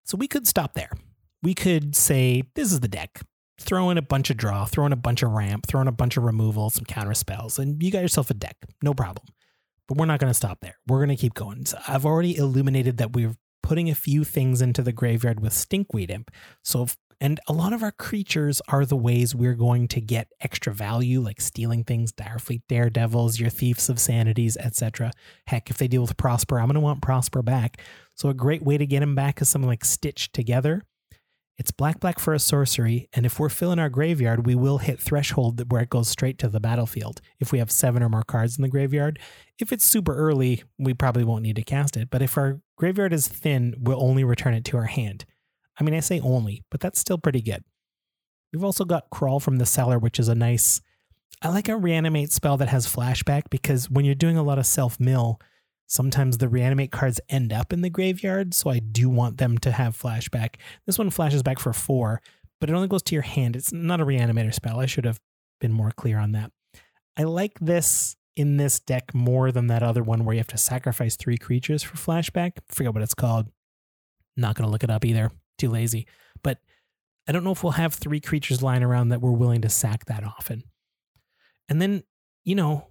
So 0.05 0.15
we 0.15 0.29
could 0.29 0.47
stop 0.47 0.75
there 0.75 0.91
we 1.43 1.53
could 1.53 1.95
say 1.95 2.43
this 2.55 2.71
is 2.71 2.79
the 2.79 2.87
deck. 2.87 3.21
Throw 3.59 3.91
in 3.91 3.97
a 3.97 4.01
bunch 4.01 4.29
of 4.31 4.37
draw, 4.37 4.65
throw 4.65 4.85
in 4.87 4.93
a 4.93 4.97
bunch 4.97 5.21
of 5.21 5.31
ramp, 5.31 5.67
throw 5.67 5.81
in 5.81 5.87
a 5.87 5.91
bunch 5.91 6.17
of 6.17 6.23
removal, 6.23 6.69
some 6.71 6.85
counter 6.85 7.13
spells, 7.13 7.59
and 7.59 7.81
you 7.81 7.91
got 7.91 8.01
yourself 8.01 8.31
a 8.31 8.33
deck. 8.33 8.57
No 8.81 8.93
problem. 8.93 9.27
But 9.87 9.97
we're 9.97 10.07
not 10.07 10.19
going 10.19 10.31
to 10.31 10.35
stop 10.35 10.61
there. 10.61 10.77
We're 10.87 10.97
going 10.97 11.09
to 11.09 11.15
keep 11.15 11.35
going. 11.35 11.65
So 11.65 11.77
I've 11.87 12.05
already 12.05 12.35
illuminated 12.35 12.97
that 12.97 13.13
we're 13.13 13.35
putting 13.61 13.89
a 13.89 13.95
few 13.95 14.23
things 14.23 14.61
into 14.61 14.81
the 14.81 14.91
graveyard 14.91 15.39
with 15.39 15.53
Stinkweed 15.53 16.09
Imp. 16.09 16.31
So, 16.63 16.83
if, 16.83 16.97
and 17.19 17.39
a 17.47 17.53
lot 17.53 17.71
of 17.71 17.83
our 17.83 17.91
creatures 17.91 18.61
are 18.67 18.83
the 18.83 18.97
ways 18.97 19.35
we're 19.35 19.53
going 19.53 19.87
to 19.89 20.01
get 20.01 20.29
extra 20.41 20.73
value, 20.73 21.21
like 21.21 21.39
stealing 21.39 21.83
things, 21.83 22.11
Dire 22.11 22.39
Fleet 22.39 22.63
Daredevils, 22.67 23.39
your 23.39 23.51
Thieves 23.51 23.89
of 23.89 23.97
Sanities, 23.97 24.57
etc. 24.57 25.11
Heck, 25.45 25.69
if 25.69 25.77
they 25.77 25.87
deal 25.87 26.01
with 26.01 26.17
Prosper, 26.17 26.59
I'm 26.59 26.65
going 26.65 26.73
to 26.73 26.79
want 26.79 27.03
Prosper 27.03 27.43
back. 27.43 27.79
So 28.15 28.29
a 28.29 28.33
great 28.33 28.63
way 28.63 28.77
to 28.77 28.87
get 28.87 29.03
him 29.03 29.13
back 29.13 29.39
is 29.39 29.49
something 29.49 29.69
like 29.69 29.85
Stitch 29.85 30.31
Together 30.31 30.83
it's 31.61 31.69
black 31.69 31.99
black 31.99 32.17
for 32.17 32.33
a 32.33 32.39
sorcery, 32.39 33.07
and 33.13 33.23
if 33.23 33.39
we're 33.39 33.47
filling 33.47 33.77
our 33.77 33.87
graveyard, 33.87 34.47
we 34.47 34.55
will 34.55 34.79
hit 34.79 34.99
threshold 34.99 35.71
where 35.71 35.83
it 35.83 35.91
goes 35.91 36.09
straight 36.09 36.39
to 36.39 36.49
the 36.49 36.59
battlefield. 36.59 37.21
If 37.39 37.51
we 37.51 37.59
have 37.59 37.69
seven 37.69 38.01
or 38.01 38.09
more 38.09 38.23
cards 38.23 38.57
in 38.57 38.63
the 38.63 38.67
graveyard, 38.67 39.19
if 39.59 39.71
it's 39.71 39.85
super 39.85 40.15
early, 40.15 40.63
we 40.79 40.95
probably 40.95 41.23
won't 41.23 41.43
need 41.43 41.57
to 41.57 41.61
cast 41.61 41.97
it. 41.97 42.09
But 42.09 42.23
if 42.23 42.35
our 42.35 42.61
graveyard 42.77 43.13
is 43.13 43.27
thin, 43.27 43.75
we'll 43.77 44.01
only 44.01 44.23
return 44.23 44.55
it 44.55 44.65
to 44.65 44.77
our 44.77 44.85
hand. 44.85 45.23
I 45.79 45.83
mean, 45.83 45.93
I 45.93 45.99
say 45.99 46.19
only, 46.19 46.63
but 46.71 46.79
that's 46.79 46.99
still 46.99 47.19
pretty 47.19 47.43
good. 47.43 47.63
We've 48.51 48.63
also 48.63 48.83
got 48.83 49.11
Crawl 49.11 49.39
from 49.39 49.57
the 49.57 49.67
Cellar, 49.67 49.99
which 49.99 50.17
is 50.17 50.29
a 50.29 50.35
nice. 50.35 50.81
I 51.43 51.49
like 51.49 51.69
a 51.69 51.77
reanimate 51.77 52.31
spell 52.31 52.57
that 52.57 52.69
has 52.69 52.91
flashback 52.91 53.51
because 53.51 53.87
when 53.87 54.03
you're 54.03 54.15
doing 54.15 54.35
a 54.35 54.43
lot 54.43 54.57
of 54.57 54.65
self 54.65 54.99
mill, 54.99 55.39
Sometimes 55.91 56.37
the 56.37 56.47
reanimate 56.47 56.89
cards 56.89 57.19
end 57.27 57.51
up 57.51 57.73
in 57.73 57.81
the 57.81 57.89
graveyard, 57.89 58.53
so 58.53 58.69
I 58.69 58.79
do 58.79 59.09
want 59.09 59.39
them 59.39 59.57
to 59.57 59.73
have 59.73 60.01
flashback. 60.01 60.55
This 60.85 60.97
one 60.97 61.09
flashes 61.09 61.43
back 61.43 61.59
for 61.59 61.73
four, 61.73 62.21
but 62.61 62.69
it 62.69 62.73
only 62.73 62.87
goes 62.87 63.03
to 63.03 63.13
your 63.13 63.23
hand. 63.23 63.57
It's 63.57 63.73
not 63.73 63.99
a 63.99 64.05
reanimator 64.05 64.53
spell. 64.53 64.79
I 64.79 64.85
should 64.85 65.03
have 65.03 65.19
been 65.59 65.73
more 65.73 65.91
clear 65.91 66.17
on 66.17 66.31
that. 66.31 66.53
I 67.17 67.23
like 67.23 67.59
this 67.59 68.15
in 68.37 68.55
this 68.55 68.79
deck 68.79 69.13
more 69.13 69.51
than 69.51 69.67
that 69.67 69.83
other 69.83 70.01
one 70.01 70.23
where 70.23 70.33
you 70.33 70.39
have 70.39 70.47
to 70.47 70.57
sacrifice 70.57 71.17
three 71.17 71.37
creatures 71.37 71.83
for 71.83 71.97
flashback. 71.97 72.51
I 72.57 72.73
forget 72.73 72.93
what 72.93 73.03
it's 73.03 73.13
called. 73.13 73.47
Not 74.37 74.55
going 74.55 74.65
to 74.65 74.71
look 74.71 74.85
it 74.85 74.89
up 74.89 75.03
either. 75.03 75.29
Too 75.57 75.67
lazy. 75.67 76.07
But 76.41 76.59
I 77.27 77.33
don't 77.33 77.43
know 77.43 77.51
if 77.51 77.65
we'll 77.65 77.73
have 77.73 77.95
three 77.95 78.21
creatures 78.21 78.63
lying 78.63 78.81
around 78.81 79.09
that 79.09 79.19
we're 79.19 79.31
willing 79.31 79.61
to 79.63 79.69
sack 79.69 80.05
that 80.05 80.23
often. 80.23 80.63
And 81.67 81.81
then, 81.81 82.03
you 82.45 82.55
know, 82.55 82.90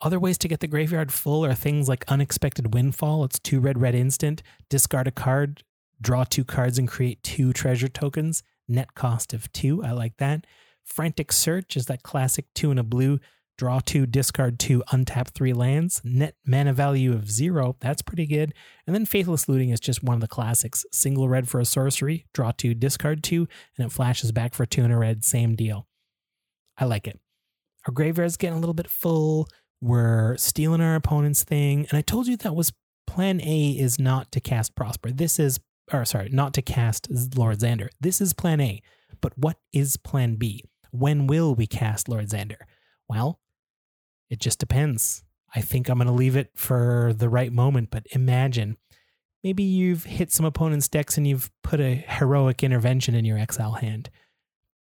other 0.00 0.18
ways 0.18 0.38
to 0.38 0.48
get 0.48 0.60
the 0.60 0.66
graveyard 0.66 1.12
full 1.12 1.44
are 1.44 1.54
things 1.54 1.88
like 1.88 2.04
Unexpected 2.08 2.74
Windfall. 2.74 3.24
It's 3.24 3.38
two 3.38 3.60
red, 3.60 3.80
red 3.80 3.94
instant, 3.94 4.42
discard 4.68 5.06
a 5.06 5.10
card, 5.10 5.62
draw 6.00 6.24
two 6.24 6.44
cards, 6.44 6.78
and 6.78 6.88
create 6.88 7.22
two 7.22 7.52
treasure 7.52 7.88
tokens. 7.88 8.42
Net 8.68 8.94
cost 8.94 9.34
of 9.34 9.52
two. 9.52 9.82
I 9.82 9.92
like 9.92 10.16
that. 10.18 10.46
Frantic 10.84 11.32
Search 11.32 11.76
is 11.76 11.86
that 11.86 12.02
classic 12.02 12.46
two 12.54 12.70
and 12.70 12.80
a 12.80 12.84
blue 12.84 13.20
draw 13.60 13.78
two, 13.78 14.06
discard 14.06 14.58
two, 14.58 14.82
untap 14.90 15.28
three 15.28 15.52
lands, 15.52 16.00
net 16.02 16.34
mana 16.46 16.72
value 16.72 17.12
of 17.12 17.30
zero. 17.30 17.76
That's 17.80 18.00
pretty 18.00 18.24
good. 18.24 18.54
And 18.86 18.96
then 18.96 19.04
Faithless 19.04 19.50
Looting 19.50 19.68
is 19.68 19.80
just 19.80 20.02
one 20.02 20.14
of 20.14 20.22
the 20.22 20.28
classics. 20.28 20.86
Single 20.92 21.28
red 21.28 21.46
for 21.46 21.60
a 21.60 21.66
sorcery, 21.66 22.24
draw 22.32 22.52
two, 22.52 22.72
discard 22.72 23.22
two, 23.22 23.46
and 23.76 23.86
it 23.86 23.92
flashes 23.92 24.32
back 24.32 24.54
for 24.54 24.64
two 24.64 24.82
and 24.82 24.90
a 24.90 24.96
red. 24.96 25.24
Same 25.24 25.56
deal. 25.56 25.86
I 26.78 26.86
like 26.86 27.06
it. 27.06 27.20
Our 27.86 27.92
graveyard's 27.92 28.38
getting 28.38 28.56
a 28.56 28.60
little 28.60 28.72
bit 28.72 28.88
full. 28.88 29.46
We're 29.80 30.36
stealing 30.36 30.80
our 30.80 30.94
opponent's 30.94 31.44
thing. 31.44 31.86
And 31.88 31.98
I 31.98 32.02
told 32.02 32.26
you 32.26 32.36
that 32.38 32.54
was 32.54 32.72
plan 33.06 33.40
A 33.40 33.70
is 33.70 33.98
not 33.98 34.30
to 34.32 34.40
cast 34.40 34.74
Prosper. 34.74 35.10
This 35.10 35.38
is, 35.38 35.58
or 35.92 36.04
sorry, 36.04 36.28
not 36.30 36.54
to 36.54 36.62
cast 36.62 37.08
Lord 37.36 37.58
Xander. 37.58 37.88
This 38.00 38.20
is 38.20 38.32
plan 38.32 38.60
A. 38.60 38.82
But 39.20 39.36
what 39.36 39.56
is 39.72 39.96
plan 39.96 40.36
B? 40.36 40.64
When 40.90 41.26
will 41.26 41.54
we 41.54 41.66
cast 41.66 42.08
Lord 42.08 42.28
Xander? 42.28 42.56
Well, 43.08 43.40
it 44.28 44.38
just 44.38 44.58
depends. 44.58 45.24
I 45.54 45.60
think 45.60 45.88
I'm 45.88 45.98
going 45.98 46.06
to 46.06 46.12
leave 46.12 46.36
it 46.36 46.50
for 46.54 47.12
the 47.16 47.28
right 47.28 47.52
moment, 47.52 47.90
but 47.90 48.06
imagine 48.12 48.76
maybe 49.42 49.62
you've 49.62 50.04
hit 50.04 50.30
some 50.30 50.46
opponent's 50.46 50.88
decks 50.88 51.16
and 51.16 51.26
you've 51.26 51.50
put 51.62 51.80
a 51.80 51.94
heroic 51.94 52.62
intervention 52.62 53.14
in 53.14 53.24
your 53.24 53.38
exile 53.38 53.72
hand. 53.72 54.10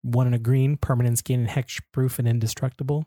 One 0.02 0.26
in 0.26 0.34
a 0.34 0.38
green, 0.38 0.76
permanent 0.76 1.18
skin 1.18 1.40
and 1.40 1.48
hexproof 1.48 2.18
and 2.18 2.28
indestructible. 2.28 3.06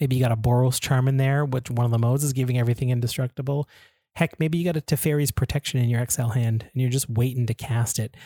Maybe 0.00 0.16
you 0.16 0.22
got 0.22 0.32
a 0.32 0.36
Boros 0.36 0.80
Charm 0.80 1.08
in 1.08 1.16
there, 1.16 1.44
which 1.44 1.70
one 1.70 1.86
of 1.86 1.92
the 1.92 1.98
modes 1.98 2.24
is 2.24 2.32
giving 2.32 2.58
everything 2.58 2.90
indestructible. 2.90 3.68
Heck, 4.14 4.38
maybe 4.40 4.58
you 4.58 4.64
got 4.64 4.76
a 4.76 4.80
Teferi's 4.80 5.30
Protection 5.30 5.80
in 5.80 5.88
your 5.88 6.00
exile 6.00 6.30
hand 6.30 6.68
and 6.72 6.82
you're 6.82 6.90
just 6.90 7.08
waiting 7.08 7.46
to 7.46 7.54
cast 7.54 7.98
it. 7.98 8.16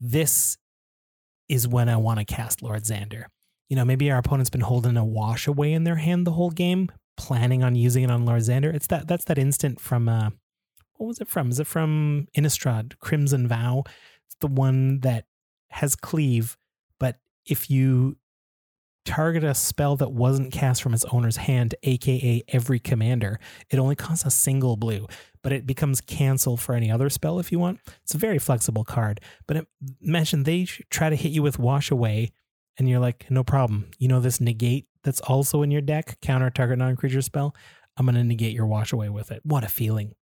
This 0.00 0.58
is 1.48 1.66
when 1.66 1.88
I 1.88 1.96
want 1.96 2.18
to 2.18 2.24
cast 2.24 2.62
Lord 2.62 2.82
Xander 2.82 3.24
you 3.70 3.76
know, 3.76 3.84
maybe 3.84 4.10
our 4.10 4.18
opponent's 4.18 4.50
been 4.50 4.60
holding 4.60 4.96
a 4.96 5.04
wash 5.04 5.46
away 5.46 5.72
in 5.72 5.84
their 5.84 5.96
hand 5.96 6.26
the 6.26 6.32
whole 6.32 6.50
game, 6.50 6.90
planning 7.16 7.62
on 7.62 7.76
using 7.76 8.02
it 8.02 8.10
on 8.10 8.26
Lord 8.26 8.42
Xander. 8.42 8.74
It's 8.74 8.88
that 8.88 9.06
that's 9.06 9.24
that 9.26 9.38
instant 9.38 9.80
from 9.80 10.08
uh 10.08 10.30
what 10.96 11.06
was 11.06 11.20
it 11.20 11.28
from? 11.28 11.50
Is 11.50 11.60
it 11.60 11.66
from 11.66 12.26
Innistrad, 12.36 12.98
Crimson 12.98 13.48
Vow? 13.48 13.84
It's 14.26 14.36
the 14.40 14.48
one 14.48 15.00
that 15.00 15.24
has 15.70 15.94
cleave, 15.94 16.58
but 16.98 17.20
if 17.46 17.70
you 17.70 18.18
target 19.04 19.44
a 19.44 19.54
spell 19.54 19.96
that 19.96 20.12
wasn't 20.12 20.52
cast 20.52 20.82
from 20.82 20.94
its 20.94 21.04
owner's 21.06 21.36
hand, 21.36 21.74
aka 21.82 22.42
every 22.48 22.78
commander, 22.78 23.38
it 23.70 23.78
only 23.78 23.96
costs 23.96 24.24
a 24.24 24.30
single 24.30 24.76
blue, 24.76 25.06
but 25.42 25.52
it 25.52 25.66
becomes 25.66 26.00
cancel 26.00 26.56
for 26.56 26.74
any 26.74 26.90
other 26.90 27.10
spell 27.10 27.38
if 27.38 27.50
you 27.50 27.58
want. 27.58 27.80
It's 28.02 28.14
a 28.14 28.18
very 28.18 28.38
flexible 28.38 28.84
card. 28.84 29.20
But 29.46 29.66
imagine 30.02 30.44
they 30.44 30.64
try 30.64 31.10
to 31.10 31.16
hit 31.16 31.32
you 31.32 31.42
with 31.42 31.58
Wash 31.58 31.90
Away 31.90 32.32
and 32.78 32.88
you're 32.88 33.00
like, 33.00 33.26
no 33.30 33.44
problem. 33.44 33.90
You 33.98 34.08
know 34.08 34.20
this 34.20 34.40
negate 34.40 34.86
that's 35.04 35.20
also 35.20 35.62
in 35.62 35.70
your 35.70 35.82
deck, 35.82 36.18
counter 36.22 36.50
target 36.50 36.78
non 36.78 36.96
creature 36.96 37.22
spell? 37.22 37.54
I'm 37.96 38.06
going 38.06 38.16
to 38.16 38.24
negate 38.24 38.54
your 38.54 38.66
wash 38.66 38.92
away 38.92 39.10
with 39.10 39.30
it. 39.30 39.42
What 39.44 39.64
a 39.64 39.68
feeling. 39.68 40.14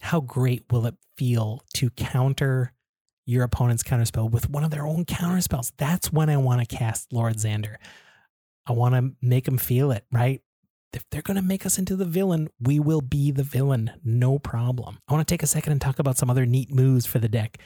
How 0.00 0.20
great 0.20 0.64
will 0.70 0.84
it 0.86 0.96
feel 1.16 1.62
to 1.76 1.88
counter 1.90 2.74
your 3.26 3.44
opponent's 3.44 3.82
counterspell 3.82 4.30
with 4.30 4.48
one 4.50 4.64
of 4.64 4.70
their 4.70 4.86
own 4.86 5.04
counterspells? 5.04 5.72
That's 5.78 6.12
when 6.12 6.28
I 6.30 6.36
want 6.36 6.66
to 6.66 6.76
cast 6.76 7.12
Lord 7.12 7.36
Xander. 7.36 7.76
I 8.66 8.72
want 8.72 8.94
to 8.94 9.14
make 9.20 9.44
them 9.44 9.58
feel 9.58 9.90
it, 9.90 10.04
right? 10.10 10.40
If 10.92 11.04
they're 11.10 11.22
going 11.22 11.36
to 11.36 11.42
make 11.42 11.66
us 11.66 11.78
into 11.78 11.96
the 11.96 12.04
villain, 12.04 12.48
we 12.60 12.78
will 12.78 13.00
be 13.00 13.30
the 13.30 13.42
villain, 13.42 13.90
no 14.04 14.38
problem. 14.38 14.98
I 15.08 15.12
want 15.12 15.26
to 15.26 15.32
take 15.32 15.42
a 15.42 15.48
second 15.48 15.72
and 15.72 15.80
talk 15.80 15.98
about 15.98 16.16
some 16.16 16.30
other 16.30 16.46
neat 16.46 16.72
moves 16.72 17.04
for 17.04 17.18
the 17.18 17.28
deck. 17.28 17.58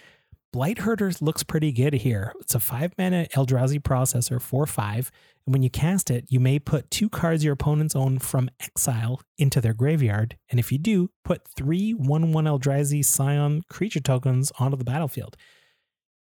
Blight 0.58 0.78
Herders 0.78 1.22
looks 1.22 1.44
pretty 1.44 1.70
good 1.70 1.94
here. 1.94 2.32
It's 2.40 2.56
a 2.56 2.58
five 2.58 2.92
mana 2.98 3.28
Eldrazi 3.32 3.80
processor, 3.80 4.42
4 4.42 4.66
5. 4.66 5.12
And 5.46 5.52
when 5.52 5.62
you 5.62 5.70
cast 5.70 6.10
it, 6.10 6.24
you 6.30 6.40
may 6.40 6.58
put 6.58 6.90
two 6.90 7.08
cards 7.08 7.44
your 7.44 7.52
opponents 7.52 7.94
own 7.94 8.18
from 8.18 8.50
exile 8.58 9.20
into 9.38 9.60
their 9.60 9.72
graveyard. 9.72 10.36
And 10.50 10.58
if 10.58 10.72
you 10.72 10.78
do, 10.78 11.10
put 11.24 11.46
three 11.46 11.92
1 11.92 12.32
1 12.32 12.44
Eldrazi 12.44 13.04
Scion 13.04 13.62
creature 13.70 14.00
tokens 14.00 14.50
onto 14.58 14.76
the 14.76 14.82
battlefield. 14.82 15.36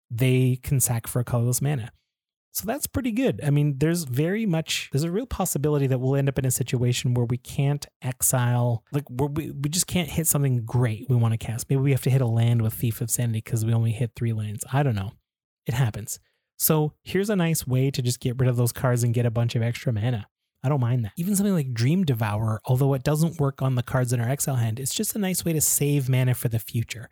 They 0.08 0.60
can 0.62 0.78
sack 0.78 1.08
for 1.08 1.18
a 1.18 1.24
colorless 1.24 1.60
mana. 1.60 1.90
So 2.58 2.66
that's 2.66 2.88
pretty 2.88 3.12
good. 3.12 3.40
I 3.44 3.50
mean, 3.50 3.78
there's 3.78 4.02
very 4.02 4.44
much 4.44 4.88
there's 4.90 5.04
a 5.04 5.12
real 5.12 5.26
possibility 5.26 5.86
that 5.86 6.00
we'll 6.00 6.16
end 6.16 6.28
up 6.28 6.40
in 6.40 6.44
a 6.44 6.50
situation 6.50 7.14
where 7.14 7.24
we 7.24 7.38
can't 7.38 7.86
exile 8.02 8.82
like 8.90 9.04
we 9.08 9.52
we 9.52 9.68
just 9.68 9.86
can't 9.86 10.08
hit 10.08 10.26
something 10.26 10.64
great 10.64 11.06
we 11.08 11.14
want 11.14 11.34
to 11.34 11.38
cast. 11.38 11.70
Maybe 11.70 11.82
we 11.82 11.92
have 11.92 12.02
to 12.02 12.10
hit 12.10 12.20
a 12.20 12.26
land 12.26 12.62
with 12.62 12.74
Thief 12.74 13.00
of 13.00 13.12
Sanity 13.12 13.42
because 13.44 13.64
we 13.64 13.72
only 13.72 13.92
hit 13.92 14.10
three 14.16 14.32
lands. 14.32 14.64
I 14.72 14.82
don't 14.82 14.96
know. 14.96 15.12
It 15.66 15.74
happens. 15.74 16.18
So 16.56 16.94
here's 17.04 17.30
a 17.30 17.36
nice 17.36 17.64
way 17.64 17.92
to 17.92 18.02
just 18.02 18.18
get 18.18 18.36
rid 18.40 18.48
of 18.48 18.56
those 18.56 18.72
cards 18.72 19.04
and 19.04 19.14
get 19.14 19.24
a 19.24 19.30
bunch 19.30 19.54
of 19.54 19.62
extra 19.62 19.92
mana. 19.92 20.26
I 20.64 20.68
don't 20.68 20.80
mind 20.80 21.04
that. 21.04 21.12
Even 21.16 21.36
something 21.36 21.54
like 21.54 21.72
Dream 21.72 22.02
Devourer, 22.02 22.60
although 22.64 22.94
it 22.94 23.04
doesn't 23.04 23.38
work 23.38 23.62
on 23.62 23.76
the 23.76 23.84
cards 23.84 24.12
in 24.12 24.20
our 24.20 24.28
exile 24.28 24.56
hand, 24.56 24.80
it's 24.80 24.94
just 24.94 25.14
a 25.14 25.20
nice 25.20 25.44
way 25.44 25.52
to 25.52 25.60
save 25.60 26.08
mana 26.08 26.34
for 26.34 26.48
the 26.48 26.58
future. 26.58 27.08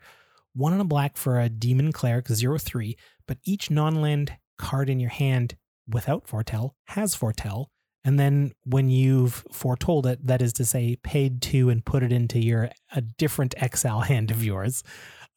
One 0.53 0.73
on 0.73 0.81
a 0.81 0.85
black 0.85 1.15
for 1.15 1.39
a 1.39 1.47
Demon 1.47 1.93
Cleric, 1.93 2.27
0 2.27 2.57
3, 2.57 2.97
but 3.25 3.37
each 3.45 3.71
non 3.71 4.01
land 4.01 4.33
card 4.57 4.89
in 4.89 4.99
your 4.99 5.09
hand 5.09 5.55
without 5.87 6.27
foretell 6.27 6.75
has 6.87 7.15
foretell. 7.15 7.69
And 8.03 8.19
then 8.19 8.53
when 8.63 8.89
you've 8.89 9.43
foretold 9.51 10.05
it, 10.05 10.25
that 10.25 10.41
is 10.41 10.53
to 10.53 10.65
say, 10.65 10.97
paid 11.03 11.41
to 11.43 11.69
and 11.69 11.83
put 11.83 12.03
it 12.03 12.11
into 12.11 12.39
your 12.39 12.69
a 12.95 13.01
different 13.01 13.53
exile 13.57 14.01
hand 14.01 14.31
of 14.31 14.43
yours, 14.43 14.83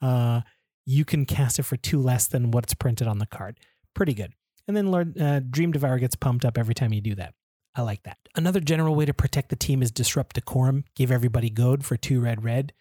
uh, 0.00 0.42
you 0.86 1.04
can 1.04 1.24
cast 1.26 1.58
it 1.58 1.64
for 1.64 1.76
two 1.76 2.00
less 2.00 2.26
than 2.28 2.50
what's 2.50 2.74
printed 2.74 3.06
on 3.06 3.18
the 3.18 3.26
card. 3.26 3.58
Pretty 3.94 4.14
good. 4.14 4.34
And 4.68 4.76
then 4.76 4.90
Lord 4.90 5.20
uh, 5.20 5.40
Dream 5.40 5.72
Devourer 5.72 5.98
gets 5.98 6.14
pumped 6.14 6.44
up 6.44 6.56
every 6.56 6.74
time 6.74 6.92
you 6.92 7.00
do 7.00 7.14
that. 7.16 7.34
I 7.74 7.82
like 7.82 8.02
that. 8.04 8.18
Another 8.34 8.60
general 8.60 8.94
way 8.94 9.04
to 9.04 9.14
protect 9.14 9.48
the 9.48 9.56
team 9.56 9.82
is 9.82 9.90
disrupt 9.90 10.34
decorum. 10.36 10.84
Give 10.94 11.10
everybody 11.10 11.50
goad 11.50 11.84
for 11.84 11.96
two 11.96 12.20
red 12.20 12.44
red. 12.44 12.72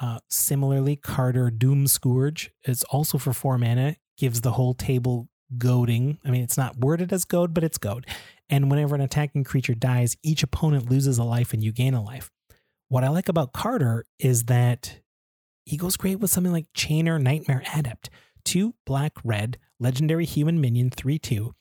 Uh, 0.00 0.18
similarly, 0.28 0.96
Kardur 0.96 1.50
Doomscourge 1.50 2.50
is 2.64 2.82
also 2.84 3.18
for 3.18 3.32
four 3.32 3.58
mana. 3.58 3.96
Gives 4.16 4.40
the 4.40 4.52
whole 4.52 4.74
table 4.74 5.28
goading. 5.56 6.18
I 6.24 6.30
mean, 6.30 6.42
it's 6.42 6.56
not 6.56 6.78
worded 6.78 7.12
as 7.12 7.24
goad, 7.24 7.54
but 7.54 7.64
it's 7.64 7.78
goad. 7.78 8.06
And 8.50 8.70
whenever 8.70 8.94
an 8.94 9.00
attacking 9.00 9.44
creature 9.44 9.74
dies, 9.74 10.16
each 10.22 10.42
opponent 10.42 10.90
loses 10.90 11.18
a 11.18 11.24
life 11.24 11.52
and 11.52 11.62
you 11.62 11.72
gain 11.72 11.94
a 11.94 12.02
life. 12.02 12.30
What 12.88 13.04
I 13.04 13.08
like 13.08 13.28
about 13.28 13.52
Kardur 13.52 14.02
is 14.18 14.44
that 14.44 15.00
he 15.64 15.76
goes 15.76 15.96
great 15.96 16.18
with 16.18 16.30
something 16.30 16.52
like 16.52 16.72
Chainer 16.74 17.20
Nightmare 17.20 17.62
Adept. 17.74 18.08
Two 18.44 18.74
black 18.86 19.12
red, 19.22 19.58
legendary 19.78 20.24
human 20.24 20.60
minion, 20.60 20.90
3 20.90 21.18
2. 21.18 21.54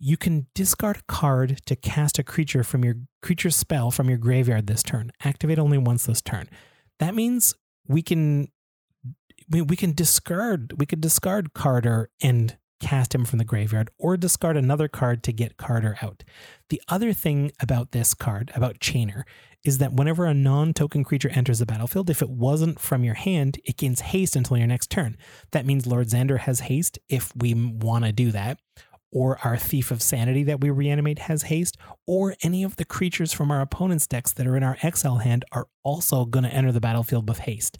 You 0.00 0.16
can 0.16 0.46
discard 0.54 0.96
a 0.96 1.02
card 1.12 1.60
to 1.66 1.76
cast 1.76 2.18
a 2.18 2.24
creature 2.24 2.64
from 2.64 2.84
your 2.84 2.96
creature 3.22 3.50
spell 3.50 3.90
from 3.90 4.08
your 4.08 4.18
graveyard 4.18 4.66
this 4.66 4.82
turn. 4.82 5.12
Activate 5.22 5.58
only 5.58 5.78
once 5.78 6.06
this 6.06 6.22
turn. 6.22 6.48
That 6.98 7.14
means 7.14 7.54
we 7.86 8.02
can 8.02 8.48
we, 9.50 9.60
we 9.62 9.76
can 9.76 9.92
discard 9.92 10.74
we 10.78 10.86
could 10.86 11.00
discard 11.00 11.52
Kardur 11.52 12.06
and 12.22 12.56
cast 12.80 13.14
him 13.14 13.24
from 13.24 13.38
the 13.38 13.44
graveyard 13.44 13.90
or 13.98 14.16
discard 14.16 14.56
another 14.56 14.88
card 14.88 15.22
to 15.22 15.32
get 15.32 15.58
Kardur 15.58 16.02
out. 16.02 16.24
The 16.70 16.80
other 16.88 17.12
thing 17.12 17.52
about 17.60 17.92
this 17.92 18.14
card, 18.14 18.50
about 18.54 18.80
Chainer, 18.80 19.24
is 19.62 19.78
that 19.78 19.92
whenever 19.92 20.24
a 20.24 20.32
non 20.32 20.72
token 20.72 21.04
creature 21.04 21.28
enters 21.28 21.58
the 21.58 21.66
battlefield, 21.66 22.08
if 22.08 22.22
it 22.22 22.30
wasn't 22.30 22.80
from 22.80 23.04
your 23.04 23.14
hand, 23.14 23.58
it 23.64 23.76
gains 23.76 24.00
haste 24.00 24.34
until 24.34 24.56
your 24.56 24.66
next 24.66 24.90
turn. 24.90 25.18
That 25.50 25.66
means 25.66 25.86
Lord 25.86 26.08
Xander 26.08 26.38
has 26.38 26.60
haste 26.60 26.98
if 27.08 27.32
we 27.36 27.52
want 27.52 28.06
to 28.06 28.12
do 28.12 28.30
that, 28.32 28.58
or 29.12 29.38
our 29.44 29.58
Thief 29.58 29.90
of 29.90 30.00
Sanity 30.00 30.42
that 30.44 30.60
we 30.60 30.70
reanimate 30.70 31.20
has 31.20 31.42
haste, 31.44 31.76
or 32.06 32.34
any 32.42 32.62
of 32.62 32.76
the 32.76 32.86
creatures 32.86 33.34
from 33.34 33.50
our 33.50 33.60
opponent's 33.60 34.06
decks 34.06 34.32
that 34.32 34.46
are 34.46 34.56
in 34.56 34.62
our 34.62 34.78
exile 34.82 35.18
hand 35.18 35.44
are 35.52 35.66
also 35.82 36.24
going 36.24 36.44
to 36.44 36.54
enter 36.54 36.72
the 36.72 36.80
battlefield 36.80 37.28
with 37.28 37.40
haste. 37.40 37.78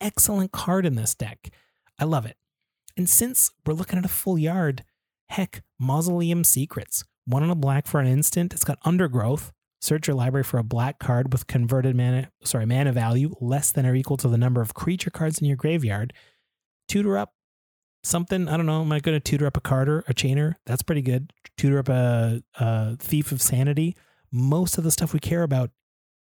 Excellent 0.00 0.52
card 0.52 0.86
in 0.86 0.94
this 0.94 1.14
deck. 1.14 1.50
I 1.98 2.04
love 2.04 2.26
it. 2.26 2.36
And 2.96 3.08
since 3.08 3.50
we're 3.64 3.74
looking 3.74 3.98
at 3.98 4.04
a 4.04 4.08
full 4.08 4.38
yard, 4.38 4.84
heck, 5.28 5.62
Mausoleum 5.78 6.44
Secrets. 6.44 7.04
One 7.26 7.42
on 7.42 7.50
a 7.50 7.54
black 7.54 7.86
for 7.86 8.00
an 8.00 8.06
instant. 8.06 8.54
It's 8.54 8.64
got 8.64 8.78
undergrowth. 8.84 9.52
Search 9.80 10.08
your 10.08 10.16
library 10.16 10.44
for 10.44 10.58
a 10.58 10.64
black 10.64 10.98
card 10.98 11.32
with 11.32 11.46
converted 11.46 11.94
mana, 11.94 12.30
sorry, 12.42 12.66
mana 12.66 12.92
value 12.92 13.34
less 13.40 13.70
than 13.70 13.86
or 13.86 13.94
equal 13.94 14.16
to 14.16 14.28
the 14.28 14.38
number 14.38 14.60
of 14.60 14.74
creature 14.74 15.10
cards 15.10 15.38
in 15.38 15.46
your 15.46 15.56
graveyard. 15.56 16.12
Tutor 16.88 17.16
up 17.16 17.34
something. 18.02 18.48
I 18.48 18.56
don't 18.56 18.66
know. 18.66 18.80
Am 18.80 18.90
I 18.90 18.98
going 18.98 19.16
to 19.16 19.20
tutor 19.20 19.46
up 19.46 19.56
a 19.56 19.60
Kardur, 19.60 20.02
a 20.08 20.14
chainer? 20.14 20.54
That's 20.66 20.82
pretty 20.82 21.02
good. 21.02 21.32
Tutor 21.56 21.78
up 21.78 21.88
a, 21.88 22.42
a 22.58 22.96
thief 22.96 23.30
of 23.30 23.40
sanity. 23.40 23.96
Most 24.32 24.78
of 24.78 24.84
the 24.84 24.90
stuff 24.90 25.12
we 25.12 25.20
care 25.20 25.42
about 25.42 25.70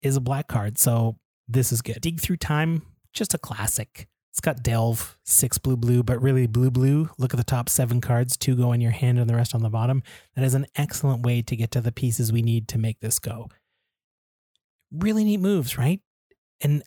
is 0.01 0.15
a 0.15 0.21
black 0.21 0.47
card, 0.47 0.77
so 0.77 1.17
this 1.47 1.71
is 1.71 1.81
good. 1.81 2.01
Dig 2.01 2.19
through 2.19 2.37
time, 2.37 2.83
just 3.13 3.33
a 3.33 3.37
classic. 3.37 4.07
It's 4.31 4.39
got 4.41 4.63
Delve, 4.63 5.17
six 5.25 5.57
blue 5.57 5.75
blue, 5.75 6.03
but 6.03 6.21
really 6.21 6.47
blue 6.47 6.71
blue. 6.71 7.09
Look 7.17 7.33
at 7.33 7.37
the 7.37 7.43
top 7.43 7.67
seven 7.67 7.99
cards, 7.99 8.37
two 8.37 8.55
go 8.55 8.71
in 8.71 8.81
your 8.81 8.91
hand 8.91 9.19
and 9.19 9.29
the 9.29 9.35
rest 9.35 9.55
on 9.55 9.63
the 9.63 9.69
bottom. 9.69 10.03
That 10.35 10.45
is 10.45 10.53
an 10.53 10.67
excellent 10.75 11.25
way 11.25 11.41
to 11.41 11.55
get 11.55 11.71
to 11.71 11.81
the 11.81 11.91
pieces 11.91 12.31
we 12.31 12.41
need 12.41 12.67
to 12.69 12.77
make 12.77 12.99
this 12.99 13.19
go. 13.19 13.49
Really 14.91 15.23
neat 15.23 15.39
moves, 15.39 15.77
right? 15.77 16.01
And 16.61 16.83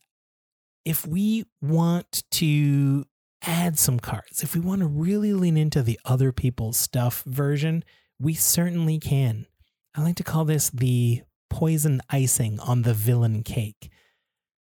if 0.85 1.07
we 1.07 1.45
want 1.61 2.25
to 2.33 3.05
add 3.43 3.79
some 3.79 3.99
cards, 3.99 4.43
if 4.43 4.55
we 4.55 4.61
want 4.61 4.81
to 4.81 4.87
really 4.87 5.33
lean 5.33 5.57
into 5.57 5.83
the 5.83 5.99
other 6.05 6.33
people's 6.33 6.79
stuff 6.79 7.23
version, 7.27 7.85
we 8.19 8.35
certainly 8.35 8.99
can. 8.99 9.47
I 9.95 10.03
like 10.03 10.17
to 10.17 10.25
call 10.25 10.45
this 10.45 10.71
the 10.71 11.23
poison 11.51 12.01
icing 12.09 12.61
on 12.61 12.83
the 12.83 12.95
villain 12.95 13.43
cake. 13.43 13.91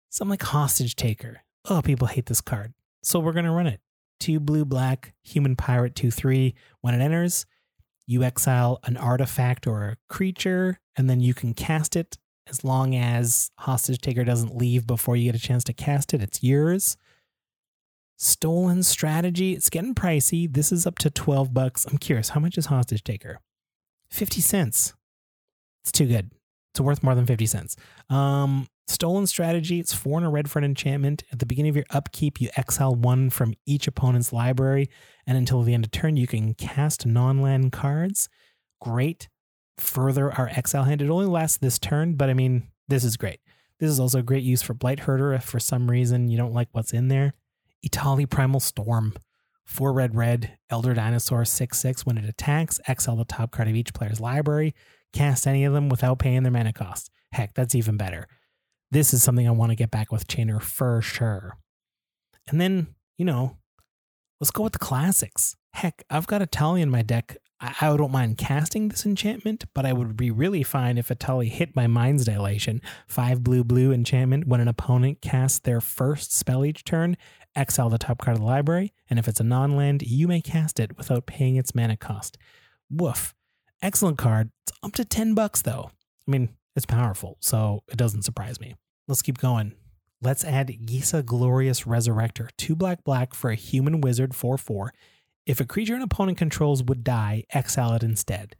Something 0.09 0.31
like 0.31 0.43
Hostage 0.43 0.97
Taker. 0.97 1.43
Oh, 1.69 1.83
people 1.83 2.09
hate 2.09 2.27
this 2.27 2.41
card. 2.41 2.73
So 3.03 3.21
we're 3.21 3.33
going 3.33 3.45
to 3.45 3.51
run 3.51 3.67
it. 3.67 3.81
Two 4.19 4.41
blue 4.41 4.65
black, 4.65 5.15
human 5.23 5.57
pirate 5.57 5.95
2 5.95 6.11
3. 6.11 6.55
When 6.81 6.95
it 6.95 7.03
enters, 7.03 7.47
you 8.07 8.23
exile 8.23 8.81
an 8.85 8.97
artifact 8.97 9.67
or 9.67 9.85
a 9.85 9.97
creature, 10.09 10.81
and 10.97 11.09
then 11.09 11.21
you 11.21 11.33
can 11.33 11.55
cast 11.55 11.97
it 11.97 12.19
as 12.49 12.65
long 12.65 12.95
as 12.95 13.51
Hostage 13.59 14.01
Taker 14.01 14.25
doesn't 14.25 14.57
leave 14.57 14.87
before 14.87 15.17
you 15.17 15.31
get 15.31 15.41
a 15.41 15.45
chance 15.45 15.65
to 15.65 15.73
cast 15.73 16.13
it. 16.13 16.23
It's 16.23 16.43
yours. 16.43 16.97
Stolen 18.19 18.83
strategy. 18.83 19.55
It's 19.55 19.71
getting 19.71 19.95
pricey. 19.95 20.53
This 20.53 20.73
is 20.73 20.87
up 20.87 20.99
to 20.99 21.11
12 21.11 21.55
bucks. 21.55 21.87
I'm 21.87 21.99
curious, 21.99 22.31
how 22.31 22.41
much 22.41 22.59
is 22.59 22.67
Hostage 22.67 23.05
Taker? 23.05 23.41
50 24.11 24.41
cents. 24.41 24.95
It's 25.83 25.93
too 25.93 26.07
good. 26.07 26.31
It's 26.73 26.81
worth 26.81 27.03
more 27.03 27.15
than 27.15 27.27
50 27.27 27.47
cents. 27.47 27.77
Um, 28.09 28.69
stolen 28.87 29.27
strategy, 29.27 29.81
it's 29.81 29.93
four 29.93 30.19
and 30.19 30.27
a 30.27 30.31
red 30.31 30.49
for 30.49 30.61
an 30.61 30.65
enchantment. 30.65 31.25
At 31.33 31.41
the 31.41 31.47
beginning 31.47 31.71
of 31.71 31.77
your 31.77 31.87
upkeep, 31.91 32.41
you 32.41 32.49
exile 32.57 32.95
one 32.95 33.31
from 33.31 33.55
each 33.67 33.89
opponent's 33.89 34.33
library, 34.33 34.89
and 35.27 35.37
until 35.37 35.63
the 35.63 35.75
end 35.75 35.85
of 35.85 35.91
turn, 35.91 36.17
you 36.17 36.27
can 36.27 36.55
cast 36.55 37.07
non 37.07 37.43
land 37.43 37.73
cards. 37.73 38.29
Great. 38.81 39.29
Further 39.79 40.33
our 40.33 40.49
exile 40.49 40.85
hand. 40.85 41.03
It 41.03 41.11
only 41.11 41.27
lasts 41.27 41.59
this 41.59 41.79
turn, 41.79 42.15
but 42.15 42.31
I 42.31 42.35
mean, 42.35 42.69
this 42.89 43.03
is 43.03 43.17
great. 43.17 43.41
This 43.81 43.91
is 43.91 43.99
also 43.99 44.19
a 44.19 44.23
great 44.23 44.45
use 44.45 44.63
for 44.63 44.75
Blight 44.75 45.01
Herder 45.01 45.33
if 45.33 45.45
for 45.45 45.59
some 45.59 45.91
reason 45.91 46.29
you 46.29 46.37
don't 46.37 46.53
like 46.53 46.69
what's 46.73 46.93
in 46.93 47.09
there. 47.09 47.35
Etali 47.85 48.29
Primal 48.29 48.61
Storm. 48.61 49.15
Four 49.65 49.93
red 49.93 50.15
red, 50.15 50.59
Elder 50.69 50.95
Dinosaur 50.95 51.45
6 51.45 51.79
6. 51.79 52.05
When 52.05 52.19
it 52.19 52.29
attacks, 52.29 52.79
exile 52.87 53.17
the 53.17 53.25
top 53.25 53.53
card 53.53 53.69
of 53.69 53.75
each 53.75 53.95
player's 53.95 54.21
library 54.21 54.75
cast 55.13 55.47
any 55.47 55.65
of 55.65 55.73
them 55.73 55.89
without 55.89 56.19
paying 56.19 56.43
their 56.43 56.53
mana 56.53 56.73
cost. 56.73 57.11
Heck, 57.33 57.55
that's 57.55 57.75
even 57.75 57.97
better. 57.97 58.27
This 58.91 59.15
is 59.15 59.23
something 59.23 59.47
I 59.47 59.53
want 59.53 59.71
to 59.71 59.77
get 59.77 59.91
back 59.91 60.11
with 60.11 60.27
Chainer 60.27 60.61
for 60.61 61.01
sure. 61.01 61.59
And 62.49 62.61
then, 62.61 62.89
you 63.17 63.25
know, 63.25 63.59
let's 64.41 64.51
go 64.51 64.65
with 64.65 64.73
the 64.73 64.79
classics. 64.79 65.55
Heck, 65.75 66.03
I've 66.11 66.27
got 66.27 66.43
Etali 66.43 66.81
in 66.81 66.91
my 66.91 67.03
deck. 67.03 67.37
I, 67.61 67.75
I 67.81 67.97
don't 67.97 68.11
mind 68.11 68.39
casting 68.39 68.89
this 68.89 69.07
enchantment, 69.07 69.65
but 69.75 69.87
I 69.87 69.93
would 69.93 70.17
be 70.17 70.33
really 70.33 70.65
fine 70.65 70.99
if 70.99 71.09
Etali 71.09 71.49
hit 71.49 71.77
my 71.77 71.87
Mind's 71.87 72.25
Dilation. 72.25 72.81
Five 73.07 73.45
blue 73.45 73.63
blue 73.63 73.93
enchantment 73.93 74.49
when 74.49 74.61
an 74.61 74.69
opponent 74.69 75.21
casts 75.21 75.61
their 75.61 75.81
first 75.81 76.37
spell 76.37 76.65
each 76.65 76.83
turn, 76.83 77.17
exile 77.55 77.91
the 77.91 77.99
top 77.99 78.19
card 78.19 78.37
of 78.37 78.41
the 78.41 78.47
library, 78.47 78.93
and 79.09 79.19
if 79.19 79.29
it's 79.29 79.41
a 79.41 79.45
non 79.45 79.77
land, 79.77 80.03
you 80.03 80.27
may 80.27 80.41
cast 80.41 80.81
it 80.81 80.97
without 80.97 81.27
paying 81.27 81.55
its 81.55 81.75
mana 81.75 81.97
cost. 81.97 82.37
Woof. 82.91 83.35
Excellent 83.83 84.19
card. 84.19 84.51
It's 84.67 84.77
up 84.83 84.93
to 84.93 85.05
10 85.05 85.35
bucks 85.35 85.63
though. 85.63 85.91
I 86.27 86.31
mean, 86.31 86.51
it's 86.77 86.87
powerful, 86.87 87.37
so 87.41 87.83
it 87.89 87.97
doesn't 87.97 88.23
surprise 88.23 88.61
me. 88.61 88.75
Let's 89.09 89.23
keep 89.23 89.39
going. 89.39 89.73
Let's 90.23 90.45
add 90.45 90.69
Gisa 90.69 91.25
Glorious 91.25 91.83
Resurrector, 91.85 92.51
2 92.59 92.77
black 92.77 93.05
black 93.05 93.35
for 93.35 93.51
a 93.51 93.55
human 93.55 94.01
wizard 94.01 94.35
4 94.35 94.59
4. 94.59 94.93
If 95.47 95.61
a 95.61 95.65
creature 95.65 95.95
an 95.95 96.03
opponent 96.03 96.37
controls 96.37 96.83
would 96.85 97.03
die, 97.03 97.45
exile 97.51 97.95
it 97.95 98.03
instead. 98.03 98.55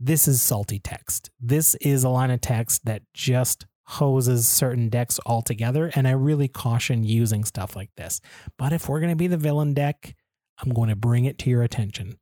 This 0.00 0.28
is 0.28 0.42
salty 0.42 0.78
text. 0.78 1.30
This 1.40 1.74
is 1.76 2.04
a 2.04 2.08
line 2.08 2.30
of 2.30 2.40
text 2.40 2.84
that 2.84 3.02
just 3.14 3.66
hoses 3.84 4.48
certain 4.48 4.88
decks 4.88 5.18
altogether, 5.24 5.90
and 5.94 6.06
I 6.06 6.10
really 6.10 6.48
caution 6.48 7.04
using 7.04 7.44
stuff 7.44 7.74
like 7.74 7.90
this. 7.96 8.20
But 8.58 8.72
if 8.72 8.88
we're 8.88 9.00
going 9.00 9.12
to 9.12 9.16
be 9.16 9.28
the 9.28 9.36
villain 9.36 9.72
deck, 9.72 10.14
I'm 10.60 10.74
going 10.74 10.90
to 10.90 10.96
bring 10.96 11.24
it 11.24 11.38
to 11.38 11.50
your 11.50 11.62
attention. 11.62 12.18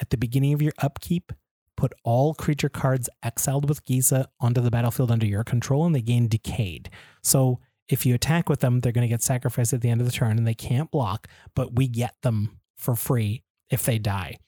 At 0.00 0.10
the 0.10 0.16
beginning 0.16 0.52
of 0.52 0.62
your 0.62 0.74
upkeep, 0.78 1.32
put 1.78 1.94
all 2.02 2.34
creature 2.34 2.68
cards 2.68 3.08
exiled 3.22 3.68
with 3.68 3.84
Gisa 3.84 4.26
onto 4.40 4.60
the 4.60 4.70
battlefield 4.70 5.12
under 5.12 5.24
your 5.24 5.44
control 5.44 5.86
and 5.86 5.94
they 5.94 6.02
gain 6.02 6.26
decayed. 6.26 6.90
So 7.22 7.60
if 7.88 8.04
you 8.04 8.16
attack 8.16 8.48
with 8.48 8.58
them, 8.58 8.80
they're 8.80 8.90
going 8.90 9.06
to 9.06 9.14
get 9.14 9.22
sacrificed 9.22 9.72
at 9.72 9.80
the 9.80 9.88
end 9.88 10.00
of 10.00 10.06
the 10.06 10.12
turn 10.12 10.38
and 10.38 10.46
they 10.46 10.54
can't 10.54 10.90
block, 10.90 11.28
but 11.54 11.76
we 11.76 11.86
get 11.86 12.16
them 12.22 12.58
for 12.76 12.96
free 12.96 13.44
if 13.70 13.84
they 13.84 13.96
die. 13.96 14.38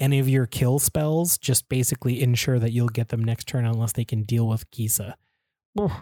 Any 0.00 0.18
of 0.18 0.28
your 0.28 0.46
kill 0.46 0.78
spells 0.78 1.36
just 1.36 1.68
basically 1.68 2.22
ensure 2.22 2.58
that 2.58 2.72
you'll 2.72 2.88
get 2.88 3.10
them 3.10 3.22
next 3.22 3.46
turn 3.46 3.66
unless 3.66 3.92
they 3.92 4.06
can 4.06 4.22
deal 4.22 4.48
with 4.48 4.68
Gisa. 4.70 5.14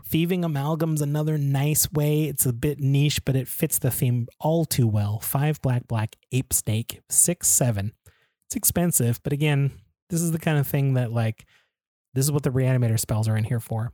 Thieving 0.06 0.44
Amalgam's 0.44 1.02
another 1.02 1.38
nice 1.38 1.90
way. 1.90 2.24
It's 2.24 2.46
a 2.46 2.52
bit 2.52 2.78
niche, 2.78 3.24
but 3.24 3.34
it 3.34 3.48
fits 3.48 3.80
the 3.80 3.90
theme 3.90 4.28
all 4.38 4.64
too 4.64 4.86
well. 4.86 5.18
Five 5.18 5.60
black, 5.60 5.88
black, 5.88 6.14
ape 6.30 6.52
snake, 6.52 7.00
six, 7.10 7.48
seven. 7.48 7.94
It's 8.46 8.54
expensive, 8.54 9.20
but 9.24 9.32
again, 9.32 9.72
this 10.12 10.20
is 10.20 10.30
the 10.30 10.38
kind 10.38 10.58
of 10.58 10.66
thing 10.66 10.92
that 10.92 11.10
like 11.10 11.46
this 12.12 12.26
is 12.26 12.30
what 12.30 12.42
the 12.42 12.50
reanimator 12.50 13.00
spells 13.00 13.26
are 13.26 13.36
in 13.36 13.44
here 13.44 13.58
for. 13.58 13.92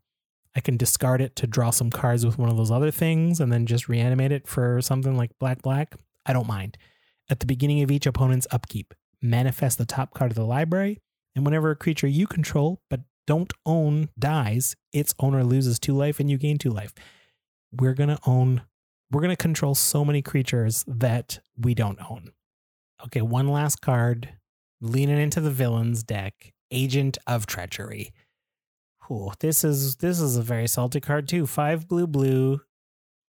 I 0.57 0.61
can 0.61 0.77
discard 0.77 1.21
it 1.21 1.37
to 1.37 1.47
draw 1.47 1.71
some 1.71 1.91
cards 1.91 2.27
with 2.27 2.39
one 2.39 2.51
of 2.51 2.57
those 2.57 2.73
other 2.73 2.91
things 2.91 3.39
and 3.39 3.53
then 3.53 3.67
just 3.67 3.89
reanimate 3.89 4.33
it 4.33 4.49
for 4.49 4.83
something 4.83 5.17
like 5.17 5.31
black 5.39 5.63
black. 5.63 5.95
I 6.27 6.33
don't 6.33 6.49
mind. 6.49 6.77
At 7.31 7.39
the 7.39 7.47
beginning 7.47 7.83
of 7.83 7.91
each 7.93 8.05
opponent's 8.05 8.49
upkeep, 8.51 8.95
manifest 9.23 9.79
the 9.79 9.87
top 9.87 10.13
card 10.13 10.33
of 10.33 10.35
the 10.35 10.45
library, 10.45 11.01
and 11.37 11.45
whenever 11.45 11.71
a 11.71 11.77
creature 11.77 12.09
you 12.09 12.27
control 12.27 12.83
but 12.91 13.03
don't 13.29 13.53
own 13.65 14.09
dies, 14.19 14.75
its 14.93 15.15
owner 15.21 15.45
loses 15.45 15.79
two 15.79 15.95
life 15.95 16.19
and 16.19 16.29
you 16.29 16.37
gain 16.37 16.59
two 16.59 16.71
life. 16.71 16.93
We're 17.71 17.95
going 17.95 18.11
to 18.11 18.19
own 18.27 18.63
we're 19.13 19.21
going 19.21 19.31
to 19.31 19.37
control 19.37 19.75
so 19.75 20.05
many 20.05 20.21
creatures 20.21 20.85
that 20.89 21.39
we 21.57 21.75
don't 21.75 21.99
own. 22.11 22.33
Okay, 23.07 23.23
one 23.23 23.49
last 23.49 23.81
card 23.81 24.31
leaning 24.81 25.19
into 25.19 25.41
the 25.41 25.51
villains 25.51 26.03
deck, 26.03 26.53
Agent 26.71 27.19
of 27.27 27.47
Treachery. 27.47 28.13
This 29.41 29.65
is 29.65 29.97
this 29.97 30.21
is 30.21 30.37
a 30.37 30.43
very 30.43 30.69
salty 30.69 31.01
card 31.01 31.29
too. 31.29 31.47
Five 31.47 31.89
blue 31.89 32.07
blue. 32.07 32.61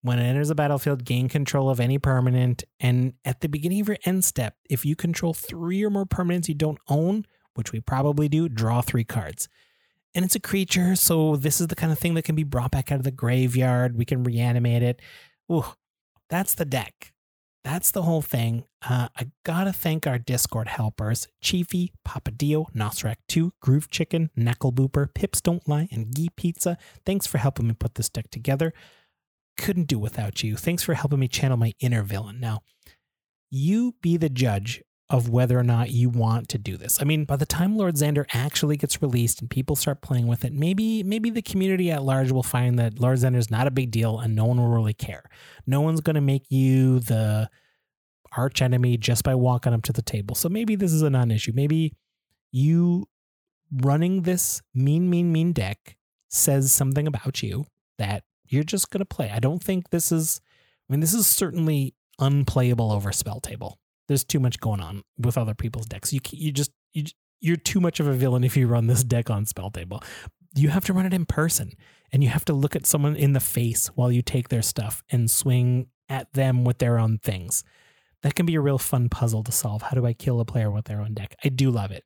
When 0.02 0.20
it 0.20 0.24
enters 0.24 0.48
the 0.48 0.56
battlefield, 0.56 1.04
gain 1.04 1.28
control 1.28 1.70
of 1.70 1.80
any 1.80 1.98
permanent. 1.98 2.64
And 2.80 3.14
at 3.26 3.42
the 3.42 3.50
beginning 3.50 3.82
of 3.82 3.88
your 3.88 3.98
end 4.06 4.24
step, 4.24 4.56
if 4.70 4.86
you 4.86 4.96
control 4.96 5.34
three 5.34 5.84
or 5.84 5.90
more 5.90 6.06
permanents 6.06 6.48
you 6.48 6.54
don't 6.54 6.80
own, 6.88 7.26
which 7.56 7.72
we 7.72 7.82
probably 7.82 8.30
do, 8.30 8.48
draw 8.48 8.82
three 8.82 9.04
cards. 9.04 9.50
And 10.16 10.24
it's 10.24 10.36
a 10.36 10.40
creature, 10.40 10.96
so 10.96 11.36
this 11.36 11.60
is 11.60 11.68
the 11.68 11.76
kind 11.76 11.92
of 11.92 12.00
thing 12.00 12.14
that 12.14 12.24
can 12.24 12.36
be 12.36 12.44
brought 12.44 12.72
back 12.72 12.92
out 12.92 13.00
of 13.00 13.04
the 13.04 13.12
graveyard. 13.12 13.98
We 13.98 14.06
can 14.06 14.24
reanimate 14.24 14.84
it. 14.84 15.02
Ooh, 15.52 15.66
that's 16.30 16.54
the 16.54 16.66
deck. 16.66 17.14
That's 17.64 17.92
the 17.92 18.04
whole 18.04 18.22
thing. 18.22 18.64
Uh, 18.82 19.10
I 19.18 19.32
gotta 19.44 19.74
thank 19.74 20.08
our 20.08 20.18
Discord 20.18 20.68
helpers 20.70 21.28
Chiefy, 21.42 21.92
Papadio, 22.08 22.72
Nosrak2, 22.74 23.52
Groove 23.62 23.90
Chicken, 23.90 24.30
Knuckle 24.36 24.72
Booper, 24.72 25.14
Pips 25.14 25.42
Don't 25.42 25.68
Lie, 25.68 25.90
and 25.92 26.16
Gee 26.16 26.30
Pizza. 26.36 26.78
Thanks 27.06 27.28
for 27.28 27.38
helping 27.38 27.68
me 27.68 27.74
put 27.74 27.96
this 27.96 28.10
deck 28.10 28.30
together. 28.32 28.74
Couldn't 29.58 29.88
do 29.88 30.00
without 30.00 30.42
you. 30.42 30.56
Thanks 30.56 30.84
for 30.84 30.94
helping 30.94 31.20
me 31.20 31.28
channel 31.28 31.58
my 31.58 31.74
inner 31.82 32.02
villain. 32.02 32.40
Now, 32.40 32.62
you 33.52 33.96
be 34.02 34.16
the 34.16 34.30
judge 34.30 34.82
of 35.10 35.28
whether 35.28 35.58
or 35.58 35.64
not 35.64 35.90
you 35.90 36.08
want 36.08 36.50
to 36.50 36.58
do 36.60 36.78
this. 36.78 37.02
I 37.02 37.04
mean, 37.04 37.26
by 37.26 37.36
the 37.36 37.46
time 37.46 37.76
Lord 37.76 37.96
Xander 37.96 38.26
actually 38.32 38.78
gets 38.78 39.02
released 39.02 39.42
and 39.42 39.50
people 39.50 39.76
start 39.76 40.02
playing 40.02 40.28
with 40.28 40.46
it, 40.46 40.54
maybe 40.54 41.02
maybe 41.02 41.32
the 41.32 41.42
community 41.42 41.90
at 41.90 42.04
large 42.04 42.32
will 42.32 42.44
find 42.44 42.78
that 42.78 43.00
Lord 43.00 43.18
Xander 43.18 43.38
is 43.38 43.50
not 43.50 43.66
a 43.66 43.72
big 43.72 43.90
deal 43.90 44.20
and 44.20 44.36
no 44.36 44.46
one 44.46 44.58
will 44.58 44.70
really 44.70 44.94
care. 44.94 45.24
No 45.66 45.82
one's 45.82 46.02
going 46.02 46.16
to 46.16 46.22
make 46.22 46.52
you 46.52 47.00
the 47.00 47.50
arch 48.38 48.62
enemy 48.62 48.98
just 48.98 49.24
by 49.24 49.34
walking 49.34 49.74
up 49.74 49.82
to 49.84 49.94
the 49.94 50.04
table. 50.04 50.36
So 50.36 50.48
maybe 50.48 50.76
this 50.76 50.94
is 50.94 51.02
a 51.02 51.10
non-issue. 51.10 51.54
Maybe 51.56 51.96
you 52.52 53.08
running 53.72 54.24
this 54.24 54.62
mean 54.76 55.10
mean 55.10 55.32
mean 55.32 55.54
deck 55.54 55.96
says 56.28 56.72
something 56.72 57.08
about 57.08 57.42
you 57.42 57.66
that 57.98 58.24
you're 58.46 58.64
just 58.64 58.92
going 58.92 59.00
to 59.00 59.06
play. 59.06 59.32
I 59.32 59.40
don't 59.40 59.64
think 59.64 59.90
this 59.90 60.12
is 60.12 60.40
I 60.88 60.94
mean 60.94 61.00
this 61.00 61.16
is 61.16 61.26
certainly 61.26 61.96
unplayable 62.20 62.92
over 62.92 63.12
spell 63.12 63.40
table 63.40 63.80
there's 64.10 64.26
too 64.26 64.42
much 64.42 64.60
going 64.60 64.82
on 64.82 65.04
with 65.18 65.38
other 65.38 65.54
people's 65.54 65.86
decks. 65.86 66.12
You 66.12 66.20
you 66.32 66.52
just 66.52 66.72
you 66.94 67.06
you're 67.40 67.56
too 67.56 67.80
much 67.80 68.02
of 68.02 68.08
a 68.08 68.14
villain 68.14 68.44
if 68.44 68.58
you 68.58 68.68
run 68.68 68.88
this 68.88 69.04
deck 69.06 69.30
on 69.30 69.46
spell 69.46 69.72
table. 69.72 70.04
You 70.56 70.70
have 70.70 70.84
to 70.86 70.94
run 70.94 71.06
it 71.06 71.14
in 71.14 71.26
person 71.26 71.72
and 72.12 72.22
you 72.22 72.30
have 72.30 72.44
to 72.46 72.54
look 72.54 72.76
at 72.76 72.86
someone 72.86 73.16
in 73.16 73.32
the 73.32 73.40
face 73.40 73.88
while 73.96 74.12
you 74.12 74.22
take 74.22 74.50
their 74.50 74.62
stuff 74.62 75.04
and 75.10 75.32
swing 75.32 75.88
at 76.10 76.34
them 76.34 76.66
with 76.66 76.80
their 76.80 77.00
own 77.00 77.20
things. 77.20 77.64
That 78.24 78.36
can 78.36 78.46
be 78.46 78.56
a 78.56 78.62
real 78.62 78.80
fun 78.80 79.08
puzzle 79.08 79.44
to 79.44 79.52
solve. 79.52 79.84
How 79.84 79.92
do 79.92 80.06
I 80.06 80.12
kill 80.12 80.42
a 80.42 80.46
player 80.46 80.70
with 80.70 80.86
their 80.86 81.00
own 81.00 81.14
deck? 81.14 81.36
I 81.46 81.50
do 81.50 81.72
love 81.72 81.92
it. 81.92 82.04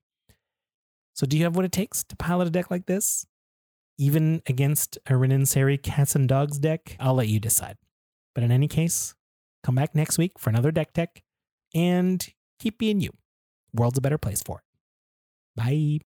So 1.14 1.26
do 1.26 1.38
you 1.38 1.46
have 1.46 1.56
what 1.56 1.66
it 1.66 1.72
takes 1.72 2.04
to 2.04 2.16
pilot 2.16 2.48
a 2.48 2.52
deck 2.52 2.70
like 2.70 2.86
this? 2.86 3.26
Even 3.98 4.44
against 4.46 5.00
a 5.08 5.18
Rin 5.18 5.32
and 5.32 5.48
Seri 5.48 5.78
Cats 5.78 6.16
and 6.16 6.28
Dogs 6.28 6.60
deck? 6.60 6.98
I'll 7.00 7.16
let 7.16 7.30
you 7.30 7.40
decide. 7.40 7.78
But 8.36 8.44
in 8.44 8.52
any 8.52 8.68
case, 8.68 9.16
Come 9.64 9.76
back 9.76 9.96
next 9.96 10.18
week 10.18 10.38
for 10.38 10.50
another 10.50 10.72
deck 10.72 10.94
tech 10.94 11.24
and 11.74 12.28
keep 12.60 12.78
being 12.78 13.02
you. 13.02 13.12
World's 13.74 13.98
a 13.98 14.02
better 14.02 14.18
place 14.18 14.42
for 14.42 14.60
it. 14.60 14.64
Bye. 15.56 16.00